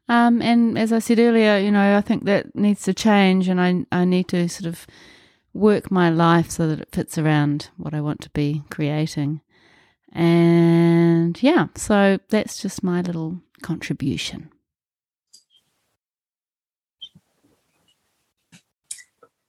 Um, 0.08 0.42
and 0.42 0.78
as 0.78 0.94
I 0.94 1.00
said 1.00 1.20
earlier, 1.20 1.58
you 1.58 1.72
know, 1.72 1.98
I 1.98 2.02
think 2.02 2.26
that 2.26 2.56
needs 2.56 2.84
to 2.84 2.94
change, 2.94 3.48
and 3.48 3.60
I 3.60 3.86
I 3.92 4.06
need 4.06 4.28
to 4.30 4.48
sort 4.48 4.68
of 4.68 4.86
work 5.54 5.90
my 5.90 6.10
life 6.10 6.52
so 6.52 6.68
that 6.68 6.82
it 6.82 6.90
fits 6.92 7.18
around 7.18 7.70
what 7.78 7.94
I 7.94 8.02
want 8.02 8.22
to 8.22 8.30
be 8.32 8.64
creating. 8.70 9.42
And 10.12 11.42
yeah, 11.42 11.68
so 11.76 12.20
that's 12.30 12.62
just 12.62 12.84
my 12.84 13.02
little 13.02 13.42
contribution. 13.62 14.52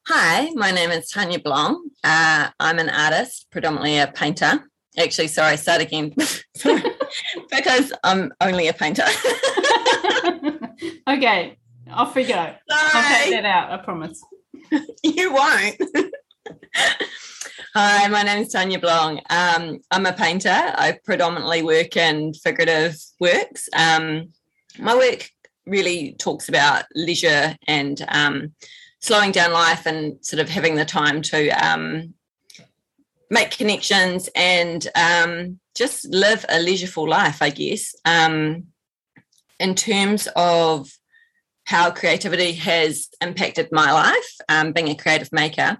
Hi, 0.08 0.50
my 0.54 0.70
name 0.70 0.92
is 0.92 1.10
Tanya 1.10 1.40
Blong. 1.40 1.90
Uh, 2.04 2.50
I'm 2.60 2.78
an 2.78 2.88
artist, 2.88 3.48
predominantly 3.50 3.98
a 3.98 4.06
painter. 4.06 4.70
Actually, 4.96 5.26
sorry, 5.26 5.56
start 5.56 5.82
again. 5.82 6.14
because 7.50 7.92
I'm 8.04 8.32
only 8.40 8.68
a 8.68 8.72
painter. 8.72 9.02
okay, 11.08 11.58
off 11.90 12.14
we 12.14 12.22
go. 12.22 12.34
Sorry. 12.34 12.56
I'll 12.70 13.24
take 13.24 13.32
that 13.32 13.44
out, 13.46 13.72
I 13.72 13.82
promise. 13.82 14.22
you 15.02 15.32
won't. 15.32 15.76
Hi, 17.74 18.06
my 18.06 18.22
name 18.22 18.44
is 18.44 18.52
Tanya 18.52 18.78
Blong. 18.78 19.20
Um, 19.28 19.80
I'm 19.90 20.06
a 20.06 20.12
painter. 20.12 20.50
I 20.50 21.00
predominantly 21.04 21.64
work 21.64 21.96
in 21.96 22.32
figurative 22.32 22.94
works. 23.18 23.68
Um, 23.76 24.28
my 24.78 24.94
work 24.94 25.28
really 25.66 26.14
talks 26.20 26.48
about 26.48 26.84
leisure 26.94 27.56
and 27.66 28.06
um, 28.06 28.52
slowing 29.06 29.30
down 29.30 29.52
life 29.52 29.86
and 29.86 30.24
sort 30.24 30.40
of 30.40 30.48
having 30.48 30.74
the 30.74 30.84
time 30.84 31.22
to 31.22 31.48
um, 31.50 32.14
make 33.30 33.52
connections 33.52 34.28
and 34.34 34.88
um, 34.96 35.60
just 35.76 36.06
live 36.08 36.44
a 36.48 36.58
leisureful 36.58 37.08
life, 37.08 37.40
I 37.40 37.50
guess. 37.50 37.94
Um, 38.04 38.64
in 39.60 39.74
terms 39.74 40.28
of 40.34 40.90
how 41.64 41.90
creativity 41.90 42.52
has 42.52 43.08
impacted 43.20 43.68
my 43.72 43.92
life, 43.92 44.36
um, 44.48 44.72
being 44.72 44.88
a 44.88 44.94
creative 44.94 45.32
maker, 45.32 45.78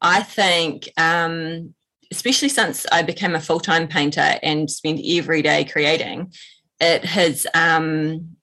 I 0.00 0.22
think, 0.22 0.88
um, 0.96 1.74
especially 2.10 2.48
since 2.48 2.86
I 2.92 3.02
became 3.02 3.34
a 3.34 3.40
full 3.40 3.60
time 3.60 3.88
painter 3.88 4.38
and 4.42 4.70
spend 4.70 5.00
every 5.04 5.42
day 5.42 5.64
creating, 5.64 6.32
it 6.80 7.04
has 7.04 7.46
um, 7.54 8.36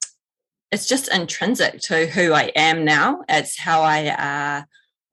it's 0.75 0.87
just 0.87 1.07
intrinsic 1.07 1.79
to 1.79 2.05
who 2.05 2.33
I 2.33 2.51
am 2.53 2.83
now. 2.83 3.21
It's 3.29 3.57
how 3.57 3.81
I 3.81 4.07
uh, 4.09 4.63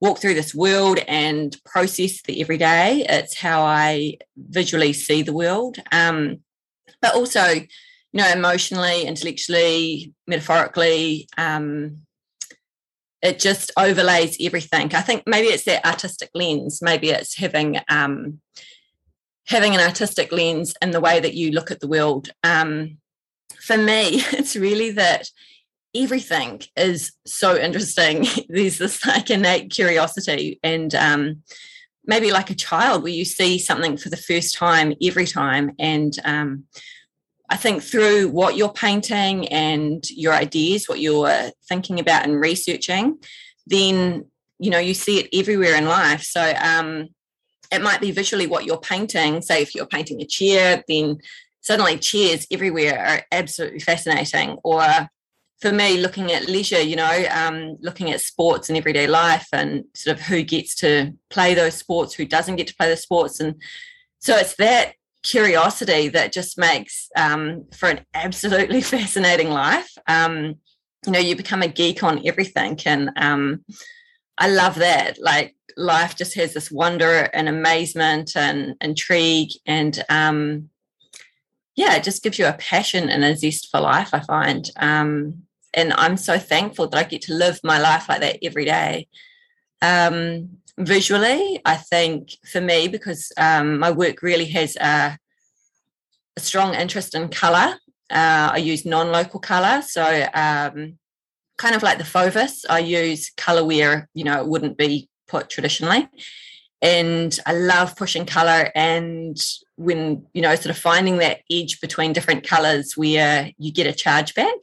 walk 0.01 0.19
through 0.19 0.33
this 0.33 0.53
world 0.53 0.99
and 1.07 1.55
process 1.63 2.21
the 2.21 2.41
everyday. 2.41 3.05
It's 3.07 3.37
how 3.37 3.61
I 3.61 4.17
visually 4.35 4.91
see 4.91 5.21
the 5.21 5.31
world. 5.31 5.77
Um, 5.93 6.39
but 7.01 7.15
also, 7.15 7.45
you 7.45 7.67
know, 8.11 8.27
emotionally, 8.27 9.03
intellectually, 9.05 10.13
metaphorically. 10.27 11.29
Um, 11.37 11.99
it 13.21 13.39
just 13.39 13.71
overlays 13.77 14.35
everything. 14.41 14.93
I 14.93 14.99
think 14.99 15.23
maybe 15.25 15.47
it's 15.47 15.63
that 15.63 15.85
artistic 15.85 16.29
lens. 16.33 16.81
Maybe 16.81 17.09
it's 17.09 17.37
having 17.37 17.79
um, 17.87 18.41
having 19.47 19.73
an 19.75 19.79
artistic 19.79 20.33
lens 20.33 20.73
in 20.81 20.91
the 20.91 20.99
way 20.99 21.21
that 21.21 21.35
you 21.35 21.51
look 21.51 21.71
at 21.71 21.79
the 21.79 21.87
world. 21.87 22.31
Um, 22.43 22.97
for 23.61 23.77
me, 23.77 24.09
it's 24.33 24.57
really 24.57 24.91
that 24.91 25.29
everything 25.95 26.61
is 26.75 27.13
so 27.25 27.57
interesting. 27.57 28.25
There's 28.49 28.77
this 28.77 29.05
like 29.05 29.29
innate 29.29 29.71
curiosity 29.71 30.59
and 30.63 30.93
um, 30.95 31.43
maybe 32.05 32.31
like 32.31 32.49
a 32.49 32.55
child 32.55 33.03
where 33.03 33.11
you 33.11 33.25
see 33.25 33.57
something 33.59 33.97
for 33.97 34.09
the 34.09 34.17
first 34.17 34.55
time 34.55 34.93
every 35.01 35.25
time. 35.25 35.71
And 35.79 36.17
um, 36.25 36.65
I 37.49 37.57
think 37.57 37.83
through 37.83 38.29
what 38.29 38.57
you're 38.57 38.73
painting 38.73 39.47
and 39.49 40.03
your 40.09 40.33
ideas, 40.33 40.89
what 40.89 40.99
you're 40.99 41.51
thinking 41.67 41.99
about 41.99 42.25
and 42.25 42.39
researching, 42.39 43.19
then 43.67 44.25
you 44.59 44.69
know 44.69 44.79
you 44.79 44.93
see 44.93 45.19
it 45.19 45.29
everywhere 45.33 45.75
in 45.75 45.85
life. 45.85 46.23
So 46.23 46.41
um, 46.41 47.09
it 47.71 47.81
might 47.81 48.01
be 48.01 48.11
visually 48.11 48.47
what 48.47 48.65
you're 48.65 48.79
painting. 48.79 49.41
Say 49.41 49.61
if 49.61 49.75
you're 49.75 49.85
painting 49.85 50.21
a 50.21 50.25
chair, 50.25 50.83
then 50.87 51.19
suddenly 51.61 51.97
chairs 51.97 52.45
everywhere 52.51 52.99
are 52.99 53.23
absolutely 53.31 53.79
fascinating. 53.79 54.57
Or 54.63 55.09
for 55.63 55.71
me, 55.71 55.95
looking 55.97 56.33
at 56.33 56.49
leisure, 56.49 56.81
you 56.81 56.97
know, 56.97 57.25
um, 57.31 57.77
looking 57.79 58.11
at 58.11 58.19
sports 58.19 58.67
and 58.67 58.77
everyday 58.77 59.07
life 59.07 59.47
and 59.53 59.85
sort 59.93 60.17
of 60.17 60.25
who 60.25 60.43
gets 60.43 60.75
to 60.75 61.13
play 61.29 61.53
those 61.53 61.73
sports, 61.73 62.13
who 62.13 62.25
doesn't 62.25 62.57
get 62.57 62.67
to 62.67 62.75
play 62.75 62.89
the 62.89 62.97
sports. 62.97 63.39
And 63.39 63.55
so 64.19 64.35
it's 64.35 64.57
that 64.57 64.95
curiosity 65.23 66.09
that 66.09 66.33
just 66.33 66.57
makes 66.57 67.07
um, 67.15 67.63
for 67.73 67.87
an 67.87 68.01
absolutely 68.13 68.81
fascinating 68.95 69.51
life. 69.51 69.89
Um, 70.05 70.55
you 71.05 71.13
know, 71.13 71.19
you 71.19 71.33
become 71.37 71.61
a 71.61 71.69
geek 71.69 72.03
on 72.03 72.27
everything. 72.27 72.77
And 72.85 73.11
um, 73.15 73.63
I 74.37 74.49
love 74.49 74.75
that. 74.75 75.17
Like 75.17 75.55
life 75.77 76.17
just 76.17 76.35
has 76.35 76.53
this 76.53 76.71
wonder 76.71 77.29
and 77.33 77.47
amazement 77.47 78.35
and 78.35 78.75
intrigue 78.81 79.51
and 79.65 80.03
um, 80.09 80.69
yeah, 81.75 81.95
it 81.95 82.03
just 82.03 82.21
gives 82.21 82.37
you 82.37 82.47
a 82.47 82.53
passion 82.53 83.09
and 83.09 83.23
a 83.23 83.35
zest 83.35 83.71
for 83.71 83.79
life, 83.79 84.13
I 84.13 84.19
find. 84.19 84.69
Um, 84.75 85.43
and 85.73 85.93
I'm 85.93 86.17
so 86.17 86.37
thankful 86.37 86.87
that 86.87 86.97
I 86.97 87.03
get 87.03 87.23
to 87.23 87.33
live 87.33 87.59
my 87.63 87.79
life 87.79 88.07
like 88.09 88.21
that 88.21 88.39
every 88.43 88.65
day. 88.65 89.07
Um, 89.81 90.57
visually, 90.77 91.59
I 91.65 91.75
think 91.75 92.31
for 92.51 92.61
me, 92.61 92.87
because 92.87 93.31
um, 93.37 93.79
my 93.79 93.91
work 93.91 94.21
really 94.21 94.45
has 94.45 94.75
a, 94.77 95.17
a 96.37 96.39
strong 96.39 96.73
interest 96.73 97.15
in 97.15 97.29
color, 97.29 97.75
uh, 98.09 98.51
I 98.53 98.57
use 98.57 98.85
non 98.85 99.11
local 99.11 99.39
color. 99.39 99.81
So, 99.81 100.27
um, 100.33 100.97
kind 101.57 101.75
of 101.75 101.83
like 101.83 101.97
the 101.97 102.03
Fauves, 102.03 102.65
I 102.69 102.79
use 102.79 103.31
color 103.37 103.63
where, 103.63 104.09
you 104.13 104.23
know, 104.23 104.39
it 104.41 104.47
wouldn't 104.47 104.77
be 104.77 105.09
put 105.27 105.49
traditionally. 105.49 106.07
And 106.81 107.37
I 107.45 107.53
love 107.53 107.95
pushing 107.95 108.25
color 108.25 108.69
and 108.75 109.37
when, 109.77 110.25
you 110.33 110.41
know, 110.41 110.53
sort 110.55 110.75
of 110.75 110.77
finding 110.77 111.19
that 111.19 111.39
edge 111.49 111.79
between 111.79 112.11
different 112.11 112.45
colors 112.45 112.97
where 112.97 113.51
you 113.57 113.71
get 113.71 113.87
a 113.87 113.93
charge 113.93 114.33
back 114.33 114.55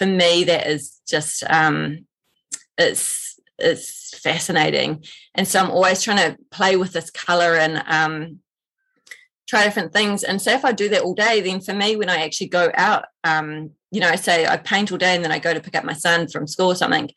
for 0.00 0.06
me, 0.06 0.44
that 0.44 0.66
is 0.66 0.98
just 1.06 1.44
um, 1.50 2.06
it's 2.78 3.38
it's 3.58 4.18
fascinating. 4.18 5.04
And 5.34 5.46
so 5.46 5.60
I'm 5.60 5.70
always 5.70 6.02
trying 6.02 6.16
to 6.16 6.38
play 6.50 6.76
with 6.76 6.94
this 6.94 7.10
color 7.10 7.54
and 7.54 7.84
um, 7.86 8.38
try 9.46 9.64
different 9.64 9.92
things. 9.92 10.24
And 10.24 10.40
so 10.40 10.52
if 10.52 10.64
I 10.64 10.72
do 10.72 10.88
that 10.88 11.02
all 11.02 11.12
day, 11.14 11.42
then 11.42 11.60
for 11.60 11.74
me, 11.74 11.96
when 11.96 12.08
I 12.08 12.24
actually 12.24 12.46
go 12.46 12.70
out, 12.74 13.04
um, 13.24 13.72
you 13.90 14.00
know, 14.00 14.08
I 14.08 14.16
say 14.16 14.46
I 14.46 14.56
paint 14.56 14.90
all 14.90 14.96
day 14.96 15.14
and 15.14 15.22
then 15.22 15.32
I 15.32 15.38
go 15.38 15.52
to 15.52 15.60
pick 15.60 15.76
up 15.76 15.84
my 15.84 15.92
son 15.92 16.28
from 16.28 16.46
school 16.46 16.68
or 16.68 16.74
something. 16.76 17.10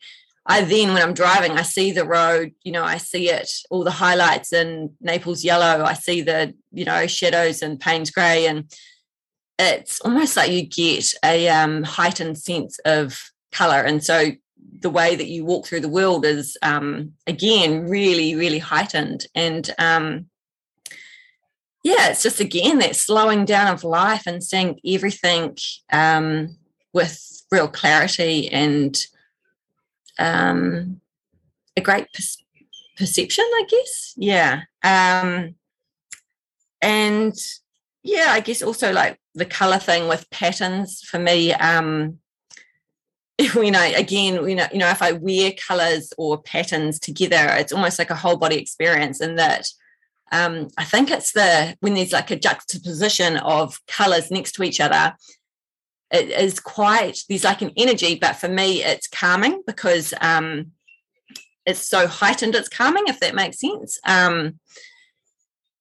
I 0.44 0.60
then, 0.60 0.92
when 0.92 1.02
I'm 1.02 1.14
driving, 1.14 1.52
I 1.52 1.62
see 1.62 1.90
the 1.90 2.04
road, 2.04 2.52
you 2.64 2.72
know, 2.72 2.84
I 2.84 2.98
see 2.98 3.30
it, 3.30 3.50
all 3.70 3.82
the 3.82 3.90
highlights 3.90 4.52
in 4.52 4.90
Naples 5.00 5.42
yellow. 5.42 5.82
I 5.82 5.94
see 5.94 6.20
the, 6.20 6.52
you 6.70 6.84
know, 6.84 7.06
shadows 7.06 7.62
and 7.62 7.80
Payne's 7.80 8.10
grey. 8.10 8.46
And 8.46 8.70
it's 9.58 10.00
almost 10.00 10.36
like 10.36 10.50
you 10.50 10.62
get 10.62 11.12
a 11.24 11.48
um, 11.48 11.82
heightened 11.82 12.38
sense 12.38 12.78
of 12.84 13.20
color. 13.52 13.80
And 13.80 14.02
so 14.02 14.32
the 14.80 14.90
way 14.90 15.14
that 15.14 15.28
you 15.28 15.44
walk 15.44 15.66
through 15.66 15.80
the 15.80 15.88
world 15.88 16.24
is, 16.24 16.56
um, 16.62 17.12
again, 17.26 17.86
really, 17.88 18.34
really 18.34 18.58
heightened. 18.58 19.26
And 19.34 19.72
um, 19.78 20.26
yeah, 21.82 22.08
it's 22.08 22.22
just, 22.22 22.40
again, 22.40 22.78
that 22.78 22.96
slowing 22.96 23.44
down 23.44 23.72
of 23.72 23.84
life 23.84 24.26
and 24.26 24.42
seeing 24.42 24.80
everything 24.84 25.56
um, 25.92 26.56
with 26.92 27.44
real 27.50 27.68
clarity 27.68 28.50
and 28.50 28.98
um, 30.18 31.00
a 31.76 31.80
great 31.80 32.12
per- 32.12 32.22
perception, 32.96 33.44
I 33.44 33.64
guess. 33.68 34.14
Yeah. 34.16 34.62
Um, 34.82 35.54
and 36.80 37.34
yeah, 38.04 38.28
I 38.28 38.40
guess 38.40 38.62
also 38.62 38.92
like 38.92 39.18
the 39.34 39.46
color 39.46 39.78
thing 39.78 40.06
with 40.06 40.30
patterns 40.30 41.02
for 41.02 41.18
me 41.18 41.52
um 41.54 42.18
you 43.38 43.70
know 43.70 43.92
again 43.96 44.48
you 44.48 44.54
know 44.54 44.66
you 44.72 44.78
know 44.78 44.90
if 44.90 45.02
i 45.02 45.10
wear 45.10 45.52
colors 45.66 46.12
or 46.16 46.40
patterns 46.40 47.00
together 47.00 47.48
it's 47.56 47.72
almost 47.72 47.98
like 47.98 48.10
a 48.10 48.14
whole 48.14 48.36
body 48.36 48.54
experience 48.54 49.20
in 49.20 49.34
that 49.34 49.66
um 50.30 50.68
i 50.78 50.84
think 50.84 51.10
it's 51.10 51.32
the 51.32 51.76
when 51.80 51.94
there's 51.94 52.12
like 52.12 52.30
a 52.30 52.38
juxtaposition 52.38 53.36
of 53.38 53.84
colors 53.88 54.30
next 54.30 54.52
to 54.52 54.62
each 54.62 54.78
other 54.78 55.16
it 56.12 56.30
is 56.30 56.60
quite 56.60 57.18
there's 57.28 57.42
like 57.42 57.60
an 57.60 57.72
energy 57.76 58.14
but 58.14 58.36
for 58.36 58.48
me 58.48 58.84
it's 58.84 59.08
calming 59.08 59.60
because 59.66 60.14
um 60.20 60.70
it's 61.66 61.88
so 61.88 62.06
heightened 62.06 62.54
it's 62.54 62.68
calming 62.68 63.04
if 63.08 63.20
that 63.20 63.34
makes 63.34 63.58
sense. 63.58 63.98
Um 64.06 64.60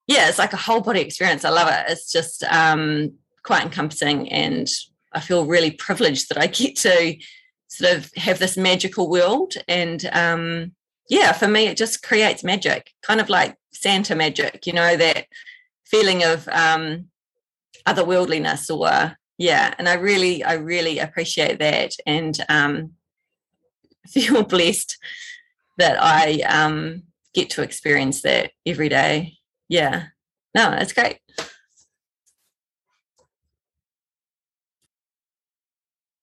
yeah 0.08 0.28
it's 0.30 0.39
like 0.39 0.54
a 0.54 0.58
whole 0.58 0.82
body 0.82 1.01
experience. 1.01 1.45
I 1.45 1.49
love 1.49 1.70
it. 1.70 1.91
It's 1.91 2.12
just 2.12 2.43
um 2.43 3.14
quite 3.43 3.64
encompassing 3.64 4.32
and 4.32 4.68
I 5.12 5.20
feel 5.20 5.45
really 5.45 5.72
privileged 5.72 6.30
that 6.30 6.38
I 6.38 6.47
get 6.47 6.76
to 6.78 7.16
sort 7.68 7.97
of 7.97 8.12
have 8.16 8.39
this 8.39 8.58
magical 8.58 9.10
world 9.10 9.56
and 9.68 10.08
um 10.14 10.72
yeah 11.10 11.32
for 11.34 11.47
me 11.47 11.68
it 11.68 11.78
just 11.78 12.04
creates 12.04 12.43
magic 12.43 12.91
kind 13.01 13.20
of 13.20 13.30
like 13.30 13.56
Santa 13.74 14.16
magic 14.16 14.66
you 14.66 14.74
know 14.74 14.95
that 14.95 15.26
feeling 15.86 16.24
of 16.24 16.47
um 16.49 17.08
otherworldliness 17.86 18.70
or 18.70 19.18
yeah 19.38 19.74
and 19.78 19.89
I 19.89 19.95
really 19.95 20.43
I 20.43 20.54
really 20.54 20.99
appreciate 20.99 21.60
that 21.60 21.93
and 22.06 22.38
um 22.47 22.91
feel 24.08 24.43
blessed 24.43 24.97
that 25.78 25.97
I 26.01 26.41
um 26.41 27.04
get 27.34 27.49
to 27.51 27.64
experience 27.64 28.22
that 28.22 28.51
every 28.66 28.89
day 28.89 29.38
yeah. 29.74 30.08
No 30.56 30.72
it's 30.80 30.94
great 30.94 31.20